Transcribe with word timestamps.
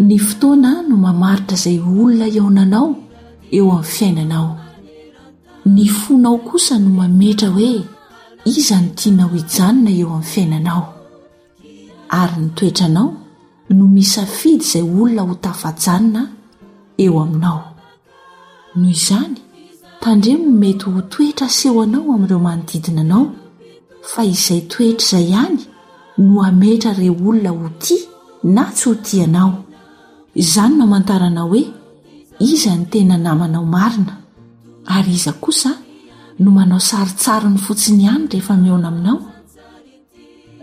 ny 0.00 0.18
fotoana 0.18 0.82
no 0.88 0.96
mamaritra 0.96 1.54
izay 1.56 1.78
olona 1.78 2.26
iaonanao 2.26 2.90
eo 3.56 3.70
amin'ny 3.72 3.82
fiainanao 3.92 4.56
ny 5.66 5.86
fonao 5.88 6.38
kosa 6.38 6.78
no 6.78 6.88
mametra 6.98 7.48
hoe 7.48 7.82
iza 8.44 8.76
ny 8.80 8.88
tiana 8.98 9.24
ho 9.30 9.36
ijanona 9.38 9.90
eo 9.90 10.10
amin'ny 10.10 10.28
fiainanao 10.32 10.84
ary 12.20 12.36
ny 12.42 12.50
toetra 12.56 12.86
anao 12.86 13.10
no 13.76 13.84
mis 13.86 14.18
afidy 14.18 14.64
izay 14.64 14.82
olona 14.82 15.22
ho 15.28 15.34
tafajanona 15.34 16.22
eo 17.04 17.20
aminao 17.24 17.62
noho 18.74 18.90
izany 18.90 19.36
tandremon 20.00 20.50
mety 20.60 20.84
ho 20.94 21.00
toetra 21.10 21.48
seho 21.48 21.80
anao 21.82 22.02
amin'ireo 22.14 22.40
manodidinanao 22.46 23.26
fa 24.12 24.24
izay 24.34 24.60
toetra 24.70 24.96
izay 25.04 25.26
ihany 25.30 25.60
no 26.24 26.42
ametra 26.48 26.92
re 27.00 27.10
olona 27.10 27.50
ho 27.58 27.68
ti 27.82 27.96
na 28.54 28.64
tsy 28.74 28.84
ho 28.88 28.94
tianao 29.06 29.54
izany 30.40 30.74
mamantarana 30.78 31.40
hoe 31.48 31.62
iza 32.52 32.72
ny 32.78 32.84
tena 32.92 33.14
namanao 33.18 33.64
marina 33.74 34.14
ary 34.94 35.12
iza 35.14 35.32
kosa 35.38 35.70
no 36.42 36.48
manao 36.56 36.80
saritsaro 36.90 37.48
ny 37.54 37.58
fotsiny 37.66 38.00
ihanydra 38.06 38.38
efa 38.42 38.54
miona 38.62 38.88
aminao 38.90 39.18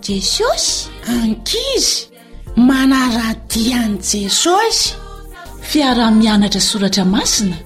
jesosy 0.09 0.75
ankizy 1.17 1.95
manaradiany 2.71 3.97
jesosy 4.13 4.85
fiarah-mianatra 5.71 6.63
soratra 6.71 7.05
masiny 7.15 7.57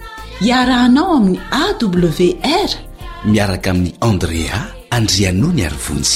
hiarahanao 0.44 1.10
amin'ny 1.18 1.38
awr 1.64 2.70
miaraka 3.32 3.66
amin'ni 3.72 3.92
andrea 4.10 4.58
andrianoa 4.98 5.52
ny 5.58 5.62
aryvonjy 5.68 6.14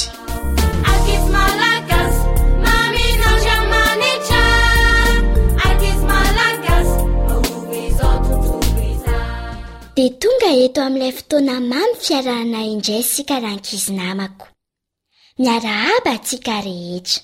dia 9.96 10.12
tonga 10.22 10.48
eto 10.64 10.78
amin'ilay 10.86 11.14
fotoana 11.20 11.54
mamy 11.70 11.94
fiarahna 12.06 12.60
indray 12.74 13.02
sika 13.14 13.34
raha 13.42 13.56
nkizinamako 13.58 14.44
miaraaba 15.38 16.10
atsika 16.16 16.54
rehetra 16.66 17.20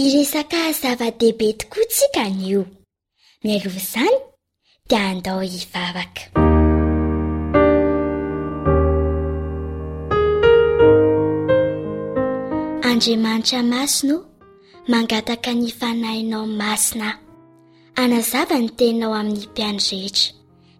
iresaka 0.00 0.56
hzava-dehibe 0.68 1.48
tokoantsika 1.60 2.22
nio 2.38 2.62
mialovo 3.44 3.80
zany 3.92 4.16
di 4.88 4.94
andao 4.96 5.40
hivavaka 5.40 6.22
andriamanitra 12.90 13.62
masono 13.62 14.16
mangataka 14.88 15.50
nifanahinao 15.60 16.46
masina 16.60 17.08
anazava 18.02 18.56
ny 18.62 18.68
tenao 18.78 19.12
aminnyimpian 19.20 19.78
rehetra 19.90 20.30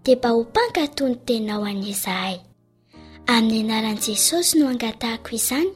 dia 0.04 0.16
ba 0.22 0.28
ho 0.34 0.38
mpankatòny 0.44 1.14
tenao 1.26 1.62
anizahay 1.70 2.36
amin'ny 3.34 3.62
anaran'i 3.72 4.00
jesosy 4.06 4.52
no 4.58 4.64
angatahako 4.72 5.30
izany 5.38 5.70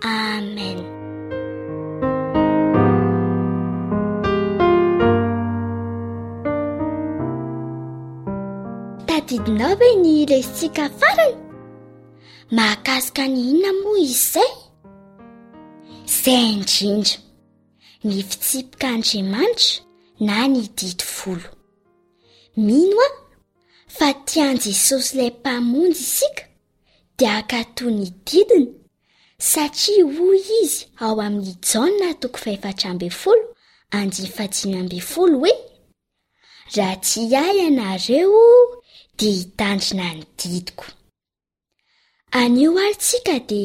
amen 0.00 0.78
tadidinaove 9.06 9.94
ni 9.94 10.22
ilesitsika 10.22 10.90
farany 10.98 11.34
makasika 12.56 13.22
ny 13.32 13.40
inona 13.50 13.72
moa 13.82 13.98
izyzay 14.06 14.50
izay 16.08 16.44
indrindra 16.54 17.16
ny 18.04 18.14
fitsipika 18.28 18.86
andrimanitra 18.94 19.78
na 20.26 20.36
nididi 20.48 21.04
folo 21.16 21.48
mino 22.66 22.96
a 23.08 23.10
fa 23.96 24.08
tian' 24.28 24.58
jesosy 24.64 25.10
ilay 25.14 25.30
mpamonjy 25.38 26.00
isika 26.06 26.44
dia 27.16 27.32
akatoh 27.40 27.90
ny 27.96 28.06
didiny 28.26 28.79
satria 29.40 30.04
oy 30.04 30.36
izy 30.62 30.84
ao 31.00 31.16
amin'ny 31.24 31.54
jana 31.68 32.10
toko 32.20 32.36
oe 32.44 32.60
raha 36.72 36.94
tsy 37.02 37.20
ay 37.40 37.58
anareo 37.68 38.44
di 39.18 39.28
hitandrina 39.38 40.06
ny 40.14 40.22
didiko 40.38 40.84
aneo 42.40 42.70
ary 42.78 42.94
ntsika 43.00 43.34
di 43.48 43.62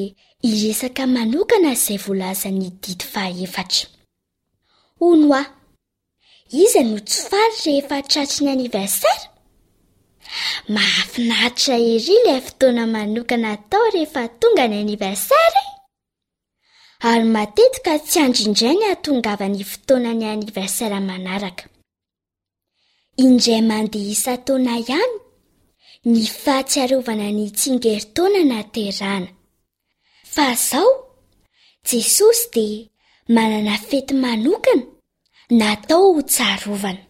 iresaka 0.50 1.04
manokana 1.16 1.70
izay 1.78 2.00
volazany 2.06 2.66
didy 2.82 3.06
faefatra 3.14 3.86
o 5.00 5.02
noa 5.20 5.42
iza 6.64 6.82
no 6.88 6.98
tsyfaritreefa 7.08 7.96
tratry 8.10 8.42
ny 8.46 8.50
aniversaira 8.52 9.26
maafinaitra 10.74 11.76
ery 11.94 12.04
ila 12.18 12.32
ay 12.36 12.42
fotoana 12.48 12.84
manokana 12.94 13.52
atao 13.56 13.86
rehefa 13.96 14.24
tonga 14.42 14.64
ny 14.68 14.78
aniversara 14.86 15.64
ary 17.12 17.28
matetika 17.36 17.92
tsy 18.08 18.18
andrindrai 18.26 18.76
ny 18.80 18.86
hatongavany 18.92 19.60
fotoanany 19.72 20.26
aniversara 20.34 21.00
manaraka 21.10 21.64
indray 23.26 23.62
mandeha 23.70 24.10
isa 24.16 24.34
taona 24.46 24.74
ihany 24.84 25.16
ny 26.10 26.20
fahatsiarovana 26.44 27.28
ny 27.38 27.46
tsingeri 27.60 28.04
taona 28.16 28.42
na 28.52 28.60
terana 28.74 29.30
fa 30.34 30.46
zao 30.68 30.92
jesosy 31.90 32.46
dia 32.54 32.86
manana 33.36 33.76
fety 33.90 34.14
manokana 34.24 34.84
natao 35.60 36.04
ho 36.16 36.22
tsarovana 36.34 37.05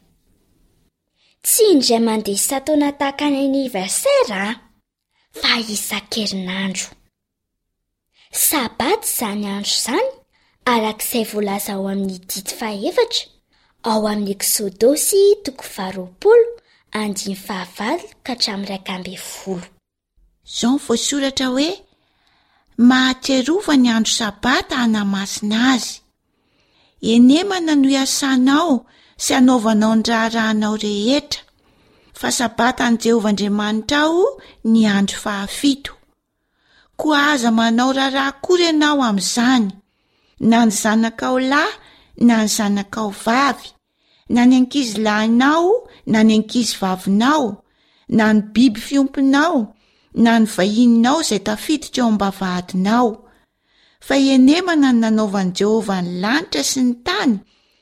tsynizay 1.47 1.99
mande 2.07 2.29
isataona 2.37 2.89
tahaka 2.99 3.23
any 3.29 3.39
aniversara 3.47 4.41
a 4.49 4.51
fa 5.39 5.51
isakerinandro 5.75 6.87
sabata 8.47 9.05
izany 9.09 9.47
andro 9.57 9.73
zany 9.85 10.03
arakizay 10.71 11.23
volaza 11.31 11.71
ao 11.75 11.85
amin'ny 11.91 12.17
di 12.29 12.39
ao 13.89 14.03
ami'y 14.11 14.33
eksdsy0 14.35 15.99
zaon 20.57 20.77
voasoratra 20.85 21.47
hoe 21.53 21.69
mahatserova 22.89 23.73
ny 23.81 23.87
andro 23.97 24.13
sabata 24.21 24.73
hanamasina 24.81 25.57
azy 25.73 25.93
enemana 27.13 27.71
no 27.81 27.87
iasanaao 27.95 28.73
sy 29.23 29.31
anaovanao 29.39 29.93
n 29.95 30.03
raharahanao 30.09 30.75
rehetra 30.85 31.41
fa 32.19 32.29
sabatany 32.37 32.95
jehovah 33.03 33.31
andriamanitra 33.31 33.99
ao 34.07 34.21
niandro 34.73 35.17
fahafito 35.23 35.91
ko 36.99 37.07
aza 37.31 37.51
manao 37.59 37.91
raharaha 37.99 38.33
kory 38.45 38.65
anao 38.73 38.99
amzany 39.11 39.67
nany 40.49 40.71
zanakao 40.81 41.37
lahy 41.51 41.75
nany 42.27 42.47
zanakao 42.55 43.09
vavy 43.25 43.69
nany 44.35 44.53
ankizy 44.59 44.93
lahinao 45.05 45.71
nany 46.13 46.31
ankizy 46.35 46.75
vavinao 46.81 47.47
nany 48.17 48.37
biby 48.53 48.79
fiompinao 48.87 49.59
nany 50.23 50.45
vahininao 50.55 51.19
zay 51.27 51.39
tafitotre 51.47 51.99
eo 52.01 52.07
ambavadinao 52.11 53.09
fa 54.05 54.13
ienemana 54.25 54.87
ny 54.91 54.99
nanaovany 55.01 55.51
jehovah 55.59 56.01
nilanitra 56.03 56.61
sy 56.71 56.79
ny 56.87 56.91
tany 57.07 57.35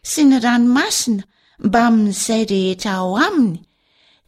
sy 0.04 0.24
ny 0.28 0.38
ranomasina 0.44 1.24
mbamin'izay 1.66 2.44
rehetra 2.52 2.92
ao 3.02 3.16
aminy 3.28 3.60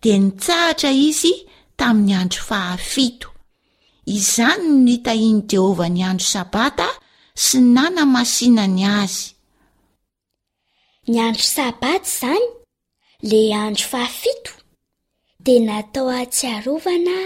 di 0.01 0.11
nitsahatra 0.19 0.91
izy 1.07 1.33
tamin'ny 1.77 2.13
andro 2.19 2.41
fahafito 2.49 3.27
izany 4.15 4.63
nonita 4.67 5.11
hiny 5.21 5.41
jehovah 5.51 5.89
nyandro 5.97 6.27
sabata 6.33 6.87
sy 7.45 7.57
nana 7.75 8.03
masinany 8.13 8.83
azy 9.01 9.27
ny 11.11 11.17
andro 11.27 11.43
sabaty 11.55 12.01
izany 12.09 12.45
le 13.29 13.39
andro 13.63 13.85
fahafito 13.91 14.51
dia 15.45 15.59
natao 15.67 16.07
atsyarovana 16.21 17.17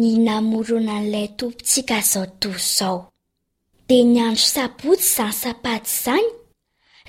ny 0.00 0.08
namorona 0.26 0.92
an'lay 1.00 1.28
tompontsika 1.38 1.96
zao 2.10 2.26
to 2.42 2.48
izao 2.60 2.98
dia 3.88 4.02
ny 4.10 4.18
andro 4.26 4.42
sabotsy 4.52 5.06
izany 5.22 5.38
sabaty 5.40 5.90
izany 5.96 6.28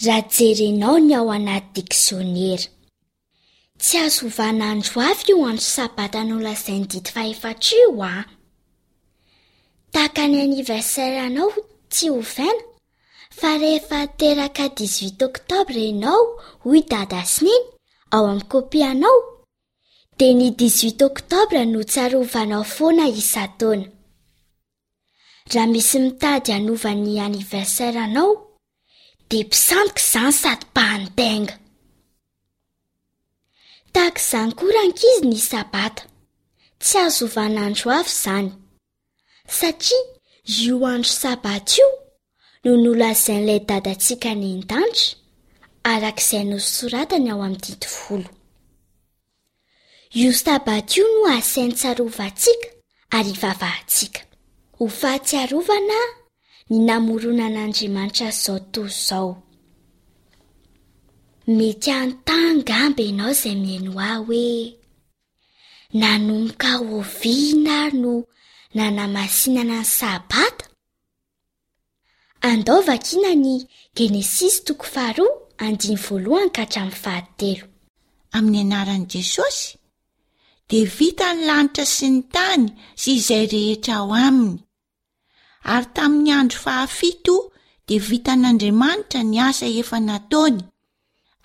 raha 0.07 0.53
jernao 0.55 0.99
ny 0.99 1.13
ao 1.19 1.27
anaty 1.35 1.69
diksionera 1.75 2.69
tsy 3.81 3.97
azoovanandro 4.05 4.97
avy 5.11 5.23
io 5.31 5.37
antsy 5.51 5.69
sabata 5.75 6.19
nolazainydidi 6.29 7.09
fa 7.15 7.21
efatrio 7.33 7.85
a 8.09 8.25
tahaka 9.93 10.23
ny 10.31 10.37
aniversaira 10.45 11.21
anao 11.27 11.49
ty 11.93 12.03
hovaina 12.13 12.63
fa 13.39 13.49
rehefa 13.61 13.99
teraka 14.19 14.63
18 14.67 15.17
ôktobra 15.27 15.83
anao 15.91 16.23
hoy 16.63 16.79
dada 16.91 17.21
sniny 17.35 17.59
ao 18.15 18.23
ami' 18.33 18.49
kopianao 18.51 19.17
de 20.17 20.27
ny 20.37 20.47
18 20.55 21.05
ôktobra 21.09 21.61
no 21.71 21.79
ts 21.89 21.95
arovanao 22.05 22.63
foana 22.75 23.05
isatona 23.21 23.85
raha 25.53 25.67
misy 25.73 25.97
mitady 26.03 26.49
hanovany 26.55 27.19
aniversairaanao 27.27 28.50
dia 29.31 29.43
mpisandoko 29.45 29.99
izany 29.99 30.31
sady 30.41 30.65
mpantainga 30.71 31.53
tahaka 33.93 34.19
izany 34.23 34.51
korankizy 34.59 35.23
ny 35.29 35.37
sabata 35.49 36.03
tsy 36.83 36.95
azoovanandro 37.05 37.87
avo 37.99 38.11
izany 38.15 38.49
satria 39.57 40.01
io 40.61 40.75
andro 40.93 41.11
sabata 41.21 41.73
io 41.79 41.87
no 42.63 42.71
ny 42.83 42.87
olo 42.93 43.05
azainyilay 43.11 43.59
dady 43.69 43.91
ntsika 43.97 44.31
ny 44.39 44.45
indandra 44.55 45.09
arak'izay 45.91 46.43
noso 46.49 46.69
soratany 46.77 47.27
ao 47.31 47.41
aminy 47.47 47.61
didi 47.65 47.87
folo 47.97 48.29
io 50.19 50.31
sabaty 50.43 50.93
io 50.99 51.05
no 51.15 51.19
azaintsarovantsika 51.37 52.67
ary 53.17 53.31
hivavahantsika 53.35 54.21
ho 54.77 54.85
fahtsiarovana 55.01 55.97
mety 61.55 61.91
antangamby 61.91 63.03
ianao 63.07 63.33
izay 63.35 63.57
miainoh 63.65 63.99
ay 64.09 64.13
hoe 64.25 64.49
nanomboka 66.01 66.69
oviana 66.97 67.77
no 68.01 68.13
nanamasinana 68.75 69.77
ny 69.83 69.89
sabata 69.97 70.65
aminy 78.37 78.57
anaran' 78.63 79.05
jesosy 79.13 79.67
de 80.69 80.79
vita 80.97 81.27
nylanitra 81.35 81.85
sy 81.95 82.07
ny 82.15 82.21
tany 82.35 82.63
sy 83.01 83.09
izay 83.19 83.45
rehetra 83.53 83.93
ao 83.99 84.11
aminy 84.27 84.57
ary 85.63 85.85
tamin'ny 85.93 86.31
andro 86.41 86.59
fahafito 86.65 87.35
dia 87.87 87.99
vitan'andriamanitra 88.09 89.21
ny 89.31 89.37
asa 89.49 89.67
efa 89.81 89.97
nataony 90.09 90.59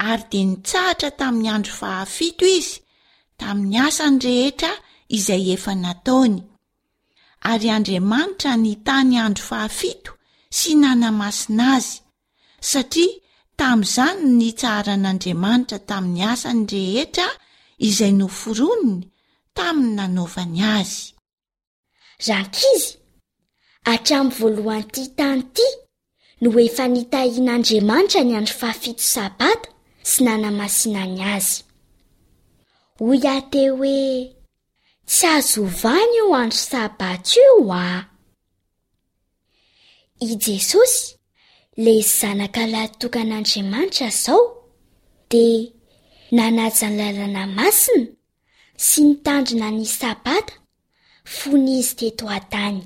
ary 0.09 0.25
dia 0.31 0.45
nitsahatra 0.51 1.11
tamin'ny 1.21 1.49
andro 1.57 1.75
fahafito 1.81 2.45
izy 2.59 2.75
tamin'ny 3.41 3.77
asany 3.87 4.17
rehetra 4.27 4.73
izay 5.17 5.45
efa 5.55 5.73
nataony 5.85 6.37
ary 7.51 7.69
andriamanitra 7.77 8.51
ny 8.65 8.73
tany 8.87 9.15
andro 9.27 9.45
fahafito 9.51 10.11
sy 10.59 10.71
nanamasina 10.83 11.65
azy 11.79 11.95
satria 12.71 13.13
tamin'izany 13.59 14.21
nytsaaran'andriamanitra 14.41 15.79
tamin'ny 15.91 16.23
asany 16.33 16.63
rehetra 16.73 17.27
izay 17.89 18.13
noforonony 18.21 19.01
tamin'ny 19.57 19.95
nanaovany 19.99 20.61
azyzakiz 20.77 22.83
atramo 23.93 24.31
voalohany 24.39 24.83
ty 24.95 25.03
tany 25.19 25.43
ty 25.57 25.67
no 26.41 26.49
efa 26.67 26.85
nitahin'andriamanitra 26.95 28.23
nyandro 28.31 28.55
faa7 28.61 28.99
sabata 29.15 29.69
sy 30.11 30.19
nanamasinany 30.27 31.19
azy 31.35 31.55
hoiate 33.05 33.63
hoe 33.79 34.01
tsy 35.11 35.27
azovany 35.37 36.15
o 36.25 36.35
andro 36.43 36.61
sabata 36.71 37.31
io 37.41 37.55
a 37.85 37.85
i 40.31 40.35
jesosy 40.45 41.03
le 41.85 41.95
zanakalatokan'andriamanitra 42.19 44.09
zao 44.25 44.43
de 45.31 45.45
nanajany 46.37 46.97
lalana 47.01 47.43
masina 47.57 48.09
sy 48.87 48.99
nitandrona 49.07 49.69
ny 49.77 49.85
sabata 50.01 50.55
fo 51.35 51.49
nizy 51.65 52.09
ttoatay 52.13 52.77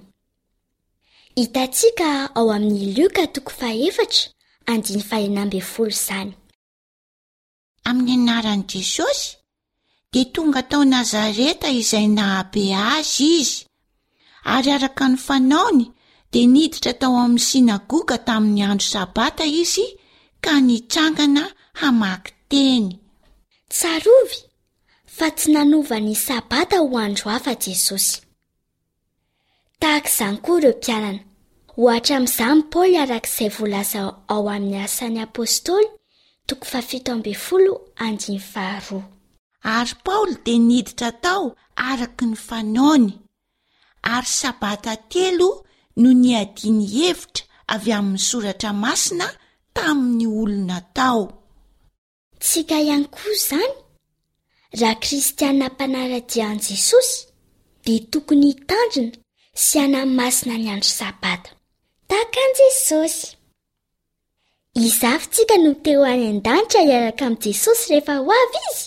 aminy 7.84 8.12
anarany 8.12 8.64
jesosy 8.68 9.36
di 10.12 10.24
tonga 10.30 10.62
tao 10.62 10.84
nazareta 10.84 11.68
izay 11.80 12.06
nahabe 12.16 12.64
azy 12.94 13.26
izy 13.40 13.58
ary 14.44 14.70
araka 14.76 15.04
nyfanaony 15.12 15.82
dia 16.32 16.46
niditra 16.52 16.92
tao 17.00 17.16
amiy 17.24 17.44
sinagoga 17.48 18.16
taminy 18.26 18.62
andro 18.70 18.86
sabata 18.94 19.44
izy 19.62 19.86
ka 20.44 20.52
nitsangana 20.66 21.44
hamaky 21.80 22.30
teny 22.50 22.86
tsrovy 23.72 24.38
fa 25.16 25.26
tsy 25.36 25.48
nanova 25.54 25.96
ny 26.06 26.14
sabata 26.26 26.76
ho 26.82 26.96
andro 27.04 27.26
hafa 27.32 27.52
jesosy 27.64 28.20
ara 31.88 32.24
zaypoly 32.36 32.98
arakizay 33.02 33.48
lzaao 33.72 34.24
amasanypstlary 34.28 35.88
paoly 40.04 40.34
dia 40.44 40.58
niditra 40.66 41.10
tao 41.24 41.44
araka 41.88 42.24
ny 42.30 42.36
fanaony 42.46 43.08
ary 44.12 44.30
sabata 44.40 44.92
telo 45.12 45.48
no 46.00 46.08
niadiny 46.22 46.82
hevitra 46.94 47.44
avy 47.74 47.90
aminy 47.98 48.22
soratra 48.28 48.70
masina 48.82 49.26
taminy 49.76 50.24
olonatao 50.40 51.22
tsika 52.44 52.76
iany 52.86 53.06
ko 53.14 53.20
izany 53.36 53.74
raha 54.80 54.94
kristianina 55.02 55.66
mpanarajiany 55.74 56.60
jesosy 56.68 57.16
dea 57.84 58.00
tokony 58.12 58.46
hitanrina 58.50 59.14
sy 59.64 59.74
anany 59.84 60.10
masina 60.18 60.54
ny 60.58 60.68
andro 60.74 60.92
sabata 61.00 61.50
takanjesosy 62.10 63.36
izafy 64.74 65.26
ntsika 65.30 65.56
no 65.64 65.70
te 65.84 65.92
ho 65.96 66.02
any 66.12 66.24
an-danitra 66.32 66.80
hiaraka 66.88 67.24
ami' 67.28 67.42
jesosy 67.46 67.84
rehefa 67.92 68.14
ho 68.18 68.24
avy 68.42 68.60
izy 68.70 68.84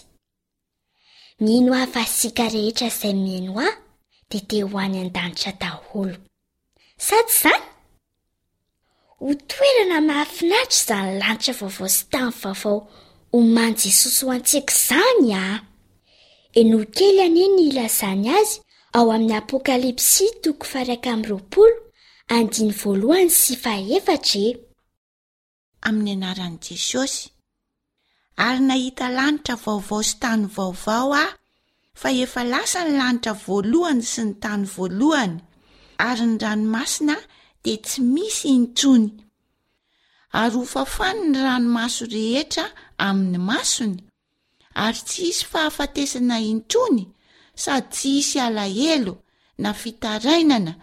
nino 1.46 1.72
hafa 1.80 2.00
asika 2.08 2.44
rehetra 2.56 2.88
izay 2.92 3.14
miano 3.24 3.52
ay 3.66 3.74
dia 4.30 4.42
te 4.50 4.58
ho 4.70 4.78
any 4.86 4.98
an-danitra 5.04 5.52
daholo 5.62 6.16
sady 7.08 7.32
izany 7.36 7.64
ho 9.24 9.30
toerana 9.52 9.98
mahafinaitry 10.08 10.78
izany 10.82 11.12
lanitra 11.22 11.54
vaovao 11.60 11.90
sy 11.98 12.04
taminy 12.12 12.36
vaovao 12.44 12.78
ho 13.32 13.40
mano 13.56 13.78
jesosy 13.84 14.22
ho 14.26 14.32
antsiako 14.38 14.74
izany 14.80 15.30
a 15.44 15.46
enokely 16.62 17.20
aniey 17.28 17.50
ny 17.56 17.62
ila 17.70 17.86
zany 18.00 18.28
azy 18.40 18.58
ao 18.96 19.08
amin'ny 19.16 19.36
apokalypsy 19.42 20.26
tokofr 20.44 21.80
E. 22.34 22.42
ami'ny 25.88 26.14
anaran' 26.14 26.58
jesosy 26.66 27.30
ary 28.46 28.62
nahita 28.70 29.08
lanitra 29.18 29.56
vaovao 29.64 30.02
sy 30.08 30.16
tany 30.24 30.46
vaovao 30.56 31.12
ao 31.20 31.28
fa 32.02 32.10
efa 32.24 32.42
lasa 32.52 32.80
ny 32.86 32.92
lanitra 33.00 33.34
voalohany 33.44 34.02
sy 34.14 34.22
ny 34.28 34.34
tany 34.44 34.66
voalohany 34.74 35.38
ary 36.08 36.26
ny 36.30 36.36
ranomasina 36.46 37.16
dia 37.64 37.78
tsy 37.86 38.00
misy 38.14 38.48
intsony 38.58 39.08
ary 40.42 40.56
ho 40.58 40.64
fafany 40.74 41.20
ny 41.32 41.38
ranomaso 41.48 42.04
rehetra 42.16 42.66
amin'ny 43.08 43.38
masony 43.50 44.00
ary 44.84 45.02
tsy 45.08 45.20
hisy 45.30 45.46
fahafatesana 45.52 46.38
intony 46.52 47.04
sady 47.64 47.88
tsy 47.94 48.10
isy 48.20 48.38
alahelo 48.48 49.14
na 49.62 49.70
fitarainana 49.82 50.74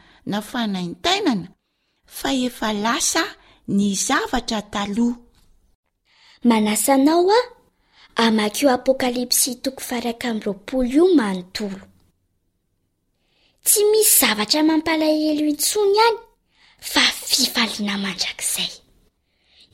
manasanao 6.44 7.30
a 8.16 8.22
amakeo 8.26 8.70
apokalps 8.74 9.42
tsy 13.64 13.82
misy 13.90 14.16
zavatra 14.20 14.60
mampalahelo 14.68 15.46
itsony 15.54 15.94
ihany 15.98 16.18
fa 16.90 17.00
fifalina 17.28 17.94
mandrakzay 18.04 18.72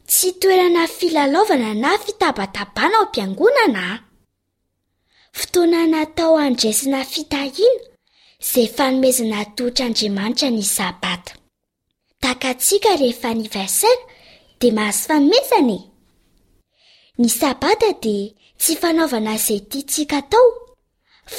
tsy 0.09 0.29
toerana 0.41 0.81
filalovana 0.97 1.69
na 1.83 1.91
fitabatabana 2.05 2.95
ao 2.97 3.03
ampiangonana 3.05 3.81
a 3.95 4.03
fotoana 5.37 5.79
natao 5.93 6.35
andraisina 6.47 6.99
fitahina 7.13 7.83
izay 8.43 8.67
fanomezana 8.77 9.39
tohatr'andriamanitra 9.57 10.49
ny 10.57 10.63
sabata 10.77 11.33
takaatsika 12.23 12.89
rehefa 13.01 13.27
anivarsara 13.33 14.01
dia 14.59 14.73
mahazo 14.77 15.03
fanomezana 15.09 15.75
e 15.79 15.89
ny 17.21 17.29
sabata 17.41 17.89
di 18.03 18.17
tsy 18.59 18.73
fanaovana 18.81 19.33
zay 19.45 19.59
tintsika 19.71 20.15
atao 20.21 20.47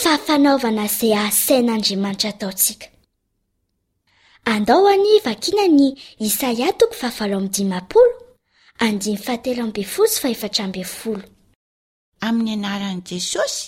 fa 0.00 0.12
fanaovana 0.26 0.84
zay 0.96 1.12
asainaandriamanitra 1.26 2.32
taontsika 2.40 2.86
aminy 12.26 12.52
anarany 12.60 13.00
jesosy 13.10 13.64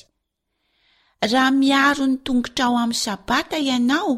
raha 1.32 1.50
miaro 1.60 2.04
ny 2.10 2.16
tongotra 2.24 2.64
o 2.72 2.78
amy 2.84 2.94
sabata 3.04 3.56
ianao 3.68 4.12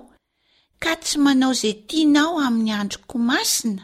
ka 0.83 0.93
tsy 1.03 1.17
manao 1.25 1.53
za 1.61 1.73
tinao 1.89 2.33
aminy 2.47 2.71
androko 2.81 3.17
masina 3.29 3.83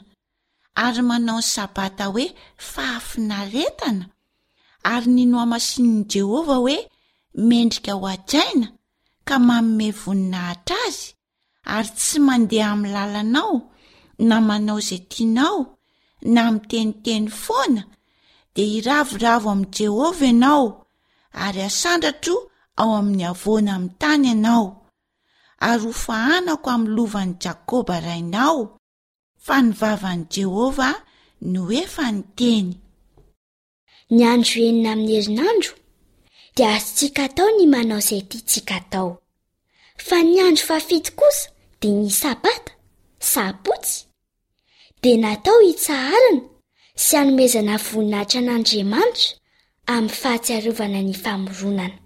ary 0.85 1.03
manao 1.09 1.39
ny 1.39 1.43
sabata 1.55 2.05
hoe 2.13 2.27
fahafinaretana 2.71 4.05
ary 4.93 5.09
nino 5.17 5.37
amasininy 5.45 6.05
jehovah 6.13 6.59
hoe 6.65 6.77
mendrika 7.49 7.93
ho 8.01 8.07
ajaina 8.15 8.67
ka 9.29 9.35
mamomey 9.49 9.93
voninahitra 10.01 10.77
azy 10.89 11.07
ary 11.75 11.91
tsy 11.99 12.19
mandeha 12.27 12.69
ami 12.75 12.89
lalanao 12.97 13.57
na 14.29 14.37
manao 14.49 14.79
zay 14.89 15.01
tinao 15.13 15.59
na 16.33 16.41
ami 16.49 16.61
teniteny 16.71 17.27
foana 17.45 17.83
di 18.55 18.63
hiravoravo 18.73 19.49
amy 19.55 19.67
jehovah 19.77 20.19
ianao 20.29 20.65
ary 21.45 21.61
asandratro 21.69 22.35
ao 22.81 22.91
ami'ny 23.01 23.25
avona 23.33 23.71
ami 23.79 23.89
tany 24.03 24.25
ianao 24.33 24.65
ary 25.69 25.85
ho 25.89 25.93
fa 26.05 26.15
hanako 26.27 26.69
amy 26.75 26.89
lovany 26.97 27.33
jakoba 27.43 27.95
rainao 28.07 28.61
fa 29.45 29.55
nivavany 29.67 30.23
jehovah 30.35 30.97
no 31.53 31.61
e 31.81 31.83
fa 31.95 32.05
niteny 32.17 32.69
ny 34.11 34.21
andro 34.29 34.61
enina 34.69 34.91
amin'ny 34.93 35.13
herinandro 35.17 35.73
dia 36.57 36.69
azo 36.77 36.89
ntsika 36.95 37.21
atao 37.29 37.49
ny 37.57 37.65
manao 37.73 37.99
izay 38.05 38.23
ty 38.31 38.39
tsika 38.49 38.77
tao 38.93 39.11
fa 40.07 40.17
ny 40.29 40.37
andro 40.49 40.63
fahafito 40.69 41.11
kosa 41.21 41.47
dia 41.81 41.95
ny 42.03 42.11
sabata 42.21 42.73
sahapotsy 43.33 43.99
dia 45.03 45.17
natao 45.25 45.61
hitsaharana 45.67 46.41
sy 47.05 47.13
anomezana 47.21 47.75
voninahitra 47.89 48.41
n'andriamanitra 48.47 49.31
ami'ny 49.95 50.15
fahatsiarovana 50.21 51.01
ny 51.07 51.15
famoronana 51.23 51.97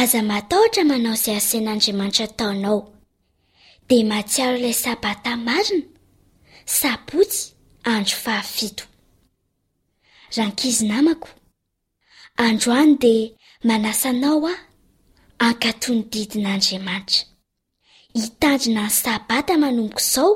aza 0.00 0.20
matahotra 0.30 0.82
manao 0.90 1.14
izay 1.18 1.36
asan'andriamanitra 1.40 2.26
taonao 2.38 2.78
dia 3.88 4.04
matsiaro 4.10 4.56
ilay 4.58 4.76
sabata 4.84 5.30
marina 5.46 5.86
sahapotsy 6.76 7.40
andro 7.92 8.16
fahafito 8.24 8.84
rankizy 10.38 10.88
namako 10.88 11.28
androany 12.36 12.96
dia 12.98 13.28
manasa 13.64 14.12
nao 14.12 14.46
ao 14.48 14.54
ankatony 15.38 16.02
didinaandriamanitra 16.12 17.24
hitanrina 18.14 18.82
ny 18.86 18.90
sabata 18.90 19.58
manomboko 19.58 20.00
izao 20.00 20.32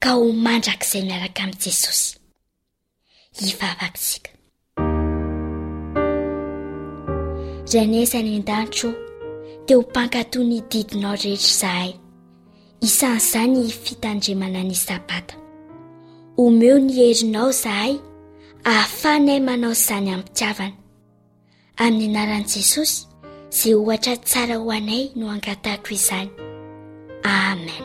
ka 0.00 0.10
ho 0.12 0.32
mandraka 0.32 0.86
izay 0.86 1.02
miaraka 1.08 1.42
amin'i 1.42 1.56
jesosy 1.64 2.16
ivavaktsika 3.46 4.30
ranezny 7.72 8.36
a-danitro 8.38 8.90
te 9.66 9.74
ho 9.74 9.80
mpankatony 9.82 10.60
didinao 10.70 11.16
rehetra 11.16 11.58
zahay 11.60 11.90
isanyizany 12.80 13.68
hfitaandriamanany 13.68 14.74
sabata 14.74 15.34
omeo 16.36 16.78
ny 16.78 16.92
herinao 16.94 17.52
zahay 17.52 17.96
ahafanay 18.70 19.36
e 19.36 19.40
manao 19.48 19.72
izany 19.78 20.10
ampitiavana 20.14 20.76
amin'ny 21.84 22.10
naran'i 22.16 22.46
jesosy 22.54 22.98
izay 23.54 23.74
ohatra 23.80 24.14
tsara 24.28 24.56
ho 24.62 24.66
anay 24.78 25.04
no 25.18 25.24
angatahako 25.34 25.90
izany 25.98 26.30
amen 27.38 27.84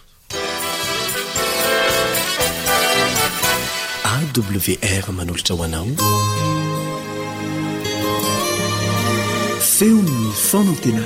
w 4.39 4.77
r 4.81 5.11
manolotra 5.11 5.55
hoanao 5.59 5.87
feonny 9.75 10.31
fonan 10.49 10.75
tena 10.83 11.03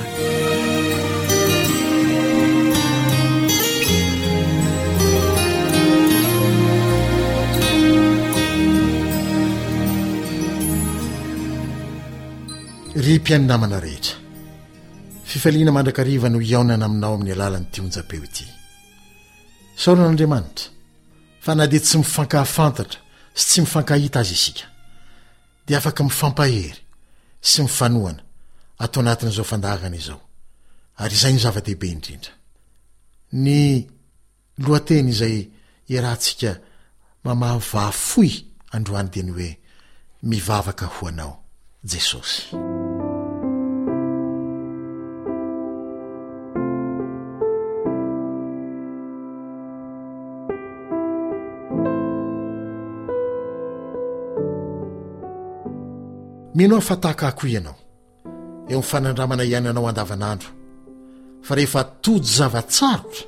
ry 12.94 13.18
mpianinamana 13.18 13.80
rehetra 13.80 14.14
fifaliana 15.30 15.72
mandrakariva 15.76 16.26
no 16.32 16.38
iaonana 16.50 16.84
aminao 16.88 17.12
amin'ny 17.16 17.32
alalanyiti 17.36 17.78
onjapeo 17.84 18.22
ity 18.28 18.44
soran'andriamanitra 19.82 20.64
fa 21.44 21.52
na 21.58 21.64
dia 21.70 21.80
tsy 21.84 21.96
mifankahafantatra 21.98 23.02
sy 23.36 23.44
tsy 23.48 23.60
mifankahita 23.64 24.18
azy 24.24 24.32
isika 24.32 24.66
dea 25.66 25.78
afaka 25.78 26.02
mifampahery 26.08 26.80
sy 27.50 27.62
mifanoana 27.66 28.22
atao 28.78 29.00
anatin'izao 29.02 29.44
fandagana 29.44 29.96
izao 29.96 30.20
ary 30.96 31.14
izay 31.14 31.34
ny 31.36 31.42
zava-dehibe 31.44 31.86
indrindra 31.92 32.32
ny 33.44 33.56
lohateny 34.64 35.08
izay 35.14 35.38
i 35.92 36.00
rahantsika 36.00 36.52
mamaavafoy 37.24 38.32
androany 38.76 39.12
dia 39.12 39.24
ny 39.28 39.32
hoe 39.36 39.50
mivavaka 40.22 40.86
ho 40.94 41.08
anao 41.08 41.34
jesosy 41.90 42.56
minao 56.56 56.78
afatahaka 56.78 57.26
hako 57.26 57.46
ianao 57.46 57.76
eo 58.68 58.78
myfanandramana 58.80 59.42
hiany 59.42 59.68
anao 59.70 59.88
andavanandro 59.88 60.48
fa 61.42 61.54
rehefa 61.54 61.80
atody 61.80 62.26
zavatsarotra 62.36 63.24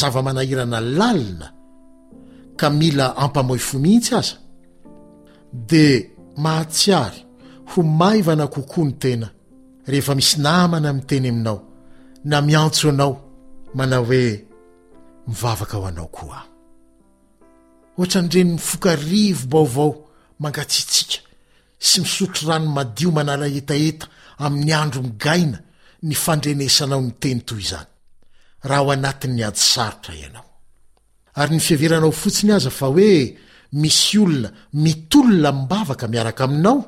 zava-manahirana 0.00 0.80
lalina 0.98 1.46
ka 2.60 2.66
mila 2.78 3.06
ampamoy 3.24 3.58
fo 3.68 3.74
mihitsy 3.84 4.14
aza 4.20 4.36
dia 5.70 6.00
mahatsiary 6.44 7.20
ho 7.70 7.78
maivana 8.00 8.46
kokoa 8.54 8.84
ny 8.86 8.92
tena 9.02 9.28
rehefa 9.90 10.12
misy 10.18 10.36
namana 10.46 10.86
ami' 10.92 11.04
teny 11.08 11.28
aminao 11.32 11.58
na 12.30 12.36
miantso 12.46 12.84
anao 12.92 13.14
manao 13.78 14.04
hoe 14.08 14.26
mivavaka 15.28 15.74
aho 15.76 15.86
anao 15.90 16.08
koah 16.16 16.42
ohatra 17.98 18.20
ny 18.24 18.28
ireny 18.32 18.50
mifoka 18.56 18.90
rivo 19.10 19.46
baovao 19.52 19.90
mangatsitsika 20.42 21.27
sy 21.78 22.00
misotro 22.02 22.48
rano 22.50 22.70
madio 22.74 23.10
manala 23.14 23.46
itaeta 23.46 24.08
amin'ny 24.44 24.72
andro 24.82 25.00
migaina 25.06 25.58
ny 26.08 26.14
fandrenesanao 26.24 27.00
ny 27.06 27.12
teny 27.22 27.40
toy 27.46 27.62
izany 27.64 27.88
raha 28.68 28.82
ao 28.82 28.90
anatin'ny 28.94 29.42
ady 29.48 29.60
sarotra 29.72 30.14
ianao 30.22 30.46
ary 31.40 31.52
ny 31.54 31.60
fiaveranao 31.66 32.12
fotsiny 32.22 32.52
aza 32.56 32.70
fa 32.78 32.86
hoe 32.94 33.10
misy 33.80 34.18
olona 34.22 34.48
mitolona 34.82 35.50
mibavaka 35.54 36.08
miaraka 36.10 36.42
aminao 36.46 36.78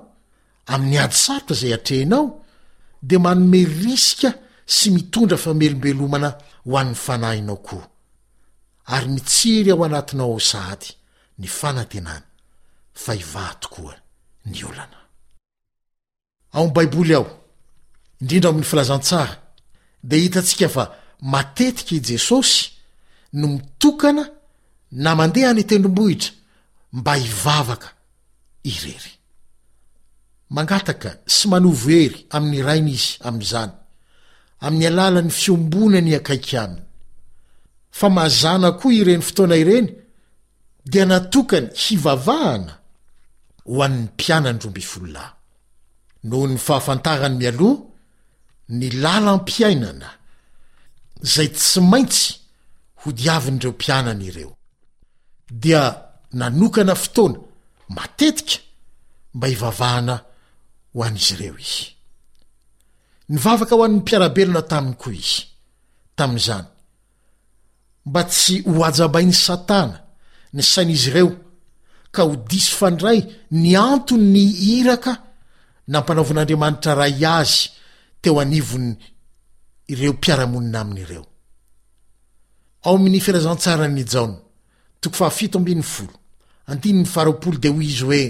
amin'ny 0.73 0.99
ady 1.05 1.17
sarotra 1.25 1.55
izay 1.57 1.75
atrehinao 1.79 2.25
di 3.09 3.17
manome 3.25 3.61
risika 3.83 4.31
sy 4.77 4.91
mitondra 4.91 5.37
famelombelomana 5.45 6.29
ho 6.67 6.75
an'ny 6.83 6.95
fanahinao 7.05 7.57
koa 7.67 7.87
ary 8.95 9.09
mitsiry 9.15 9.71
ao 9.71 9.85
anatinao 9.87 10.33
ao 10.35 10.41
saady 10.51 10.87
ny 11.39 11.47
fanantenana 11.59 12.27
ito 13.11 13.89
aom 16.53 16.73
baiboly 16.75 17.15
ao 17.15 17.27
indrindra 18.21 18.51
amny 18.51 18.65
filazantsara 18.71 19.35
de 20.09 20.17
hitantsika 20.23 20.69
fa 20.75 20.85
matetiky 21.33 21.97
i 22.01 22.03
jesosy 22.09 22.61
no 23.39 23.47
mitokana 23.55 24.25
na 24.93 25.11
mandeha 25.19 25.51
anitendrombohitra 25.51 26.33
mba 26.99 27.15
hivavaka 27.23 27.89
irery 28.71 29.13
mangataka 30.55 31.11
sy 31.35 31.45
manovoery 31.53 32.19
aminyrainy 32.37 32.91
izy 32.97 33.11
amiizany 33.29 33.73
aminy 34.65 34.87
alalany 34.91 35.31
fiombona 35.41 36.01
ny 36.03 36.13
akaiky 36.19 36.57
aminy 36.65 36.85
fa 37.99 38.07
mahzana 38.17 38.69
koa 38.79 38.93
ireny 39.01 39.23
fotoana 39.29 39.57
ireny 39.63 39.87
dia 40.91 41.05
natokany 41.07 41.67
hivavahana 41.83 42.80
ho 43.75 43.83
an'ny 43.87 43.97
mpianany 44.05 44.59
rombyfololahy 44.65 45.33
noho 46.29 46.45
ny 46.51 46.59
fahafantarany 46.67 47.37
mialoha 47.41 47.83
ny 48.79 48.87
lalampiainana 49.03 50.09
zay 51.33 51.49
tsy 51.59 51.81
maintsy 51.93 52.29
ho 53.01 53.07
diavin'ireo 53.21 53.73
mpianan' 53.79 54.25
ireo 54.29 54.51
dia 55.63 55.83
nanokana 56.39 56.95
fotoana 57.03 57.39
matetika 57.97 58.59
mba 59.35 59.47
hivavahana 59.53 60.15
ho 60.95 60.99
an'izy 61.09 61.33
ireo 61.35 61.57
izy 61.67 61.85
ny 63.33 63.37
vavaka 63.45 63.73
ho 63.77 63.81
an'ny 63.85 63.99
mpiarabelona 64.01 64.63
taminy 64.71 64.97
koa 65.03 65.15
izy 65.23 65.37
tamin'izany 66.19 66.67
mba 68.09 68.21
tsy 68.33 68.55
hoajabain'ny 68.75 69.35
satana 69.47 69.97
ny 70.57 70.63
sain'izy 70.73 71.09
ireo 71.13 71.31
ka 72.15 72.23
ho 72.27 72.35
diso 72.37 72.77
fandray 72.77 73.19
niantony 73.55 74.25
ny 74.35 74.41
iraka 74.83 75.13
nampanovan'andriamanitra 75.93 76.93
rah 76.95 77.17
azy 77.41 77.63
teo 78.21 78.37
anivony 78.45 78.93
ireo 79.93 80.13
mpiaramonina 80.19 80.81
amin' 80.83 81.03
ireode 81.03 81.35
oy 82.87 82.99
izy 87.91 88.03
hoe 88.07 88.23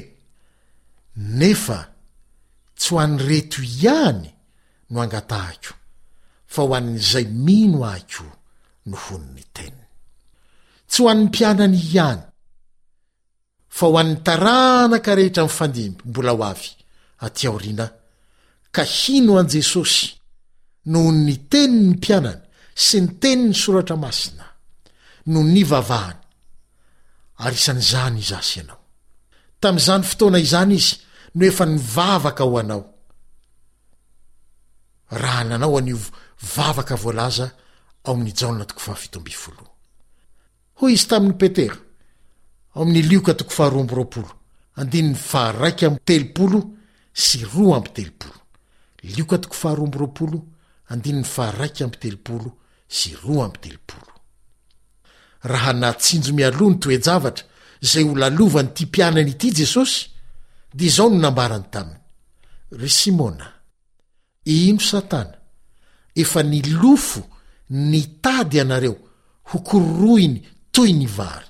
nefa 1.41 1.79
tsy 2.79 2.89
ho 2.89 2.97
any 3.05 3.17
reto 3.29 3.59
ihany 3.63 4.29
no 4.93 4.97
angatahako 5.05 5.73
fa 6.53 6.61
ho 6.65 6.71
ann'izay 6.79 7.27
mino 7.47 7.79
akyo 7.97 8.27
nohono 8.89 9.29
nyteninytsy 9.37 11.01
hanmpianan 11.09 11.75
fa 13.71 13.87
ho 13.87 13.99
annytarana 13.99 14.99
ka 15.01 15.15
rehetra 15.15 15.45
mfandim 15.45 15.95
mbola 16.05 16.33
ho 16.33 16.45
avy 16.45 16.69
atyaorina 17.27 17.87
ka 18.73 18.83
hino 18.85 19.39
an 19.39 19.49
jesosy 19.49 20.07
noho 20.87 21.13
nyteni 21.13 21.77
ny 21.81 21.91
mpianany 21.97 22.41
sy 22.85 22.97
nyteni 23.01 23.45
ny 23.49 23.55
soratra 23.55 23.97
masina 23.97 24.45
noho 25.27 25.45
ny 25.55 25.65
vavahany 25.65 26.19
ary 27.47 27.57
isanyizany 27.57 28.19
izasi 28.19 28.61
anao 28.61 28.81
tami'izany 29.61 30.03
fotoana 30.09 30.39
izany 30.39 30.75
izy 30.75 30.97
no 31.35 31.47
efa 31.47 31.65
nivavaka 31.67 32.43
ho 32.45 32.59
anaorhaaao 32.59 32.91
hoy 40.81 40.93
izy 40.97 41.07
tamin'ny 41.09 41.39
petera 41.41 41.77
30 42.71 42.71
ro 51.73 53.39
30 53.67 53.83
raha 55.43 55.73
natsinjo 55.81 56.33
mialòny 56.37 56.77
toejavatra 56.83 57.47
zay 57.81 58.05
olalova 58.13 58.61
ny 58.63 58.71
ty 58.77 58.85
mpianany 58.87 59.31
ity 59.33 59.49
jesosy 59.57 60.09
di 60.79 60.85
izao 60.87 61.09
nonambarany 61.11 61.67
taminy 61.73 62.01
ry 62.81 62.89
simona 63.01 63.49
ino 64.45 64.81
satana 64.91 65.37
efa 66.23 66.41
nilofo 66.43 67.23
nitady 67.91 68.57
ianareo 68.59 68.97
ho 69.49 69.59
kororoiny 69.67 70.37
toy 70.71 70.93
nivary 71.01 71.50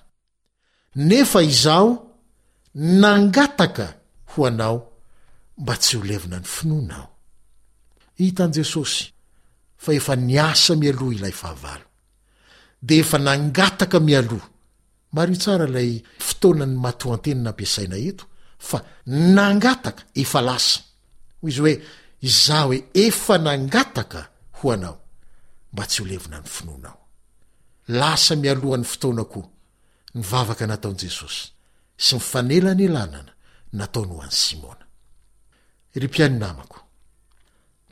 nefa 0.96 1.42
izaho 1.42 1.90
nangataka 2.74 3.86
ho 4.34 4.44
anao 4.46 4.76
mba 5.58 5.74
tsy 5.78 5.96
ho 5.96 6.02
levona 6.04 6.38
ny 6.40 6.46
finonao 6.54 7.06
hitan' 8.18 8.52
jesosy 8.56 9.04
fa 9.82 9.92
efa 9.98 10.14
niasa 10.16 10.72
mialoha 10.76 11.14
ilay 11.16 11.34
fahavalo 11.40 11.86
de 12.86 12.94
efa 13.02 13.18
nangataka 13.18 13.98
mialoha 14.00 14.48
mari 15.14 15.32
io 15.34 15.38
tsara 15.42 15.66
lay 15.76 15.90
fotoana 16.26 16.64
ny 16.70 16.76
matoateny 16.84 17.40
nampiasaina 17.44 17.96
eto 18.08 18.24
fa 18.68 18.78
nangataka 19.36 20.02
efa 20.22 20.40
lasa 20.48 20.80
hoizy 21.42 21.58
hoe 21.62 21.74
iza 22.28 22.58
hoe 22.66 22.78
efa 23.06 23.34
nangataka 23.46 24.20
ho 24.58 24.66
anao 24.74 24.96
mba 25.72 25.84
tsy 25.90 26.00
holevina 26.02 26.36
ny 26.44 26.48
finonao 26.56 26.98
lasa 28.00 28.32
mialohan'ny 28.42 28.84
fotoana 28.92 29.24
koa 29.32 29.46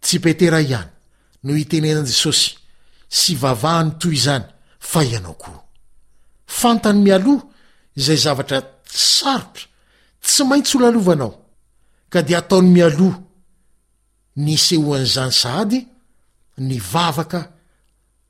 tsy 0.00 0.18
petera 0.18 0.61
ihany 0.61 0.90
no 1.42 1.52
hitenenani 1.59 2.07
jesosy 2.09 2.50
sy 3.18 3.33
vavaha 3.42 3.83
ny 3.85 3.92
toy 4.00 4.14
izany 4.18 4.44
fa 4.90 5.00
ianao 5.04 5.35
koa 5.42 5.61
fantany 6.59 7.00
mialòha 7.04 7.42
izay 7.98 8.16
zavatra 8.24 8.59
sarotra 9.14 9.66
tsy 10.26 10.42
maintsy 10.48 10.74
oloalovanao 10.76 11.33
ka 12.12 12.20
dia 12.26 12.38
ataony 12.40 12.68
mialòha 12.74 13.16
nisehoan'izany 14.44 15.33
saady 15.42 15.78
nyvavaka 16.68 17.40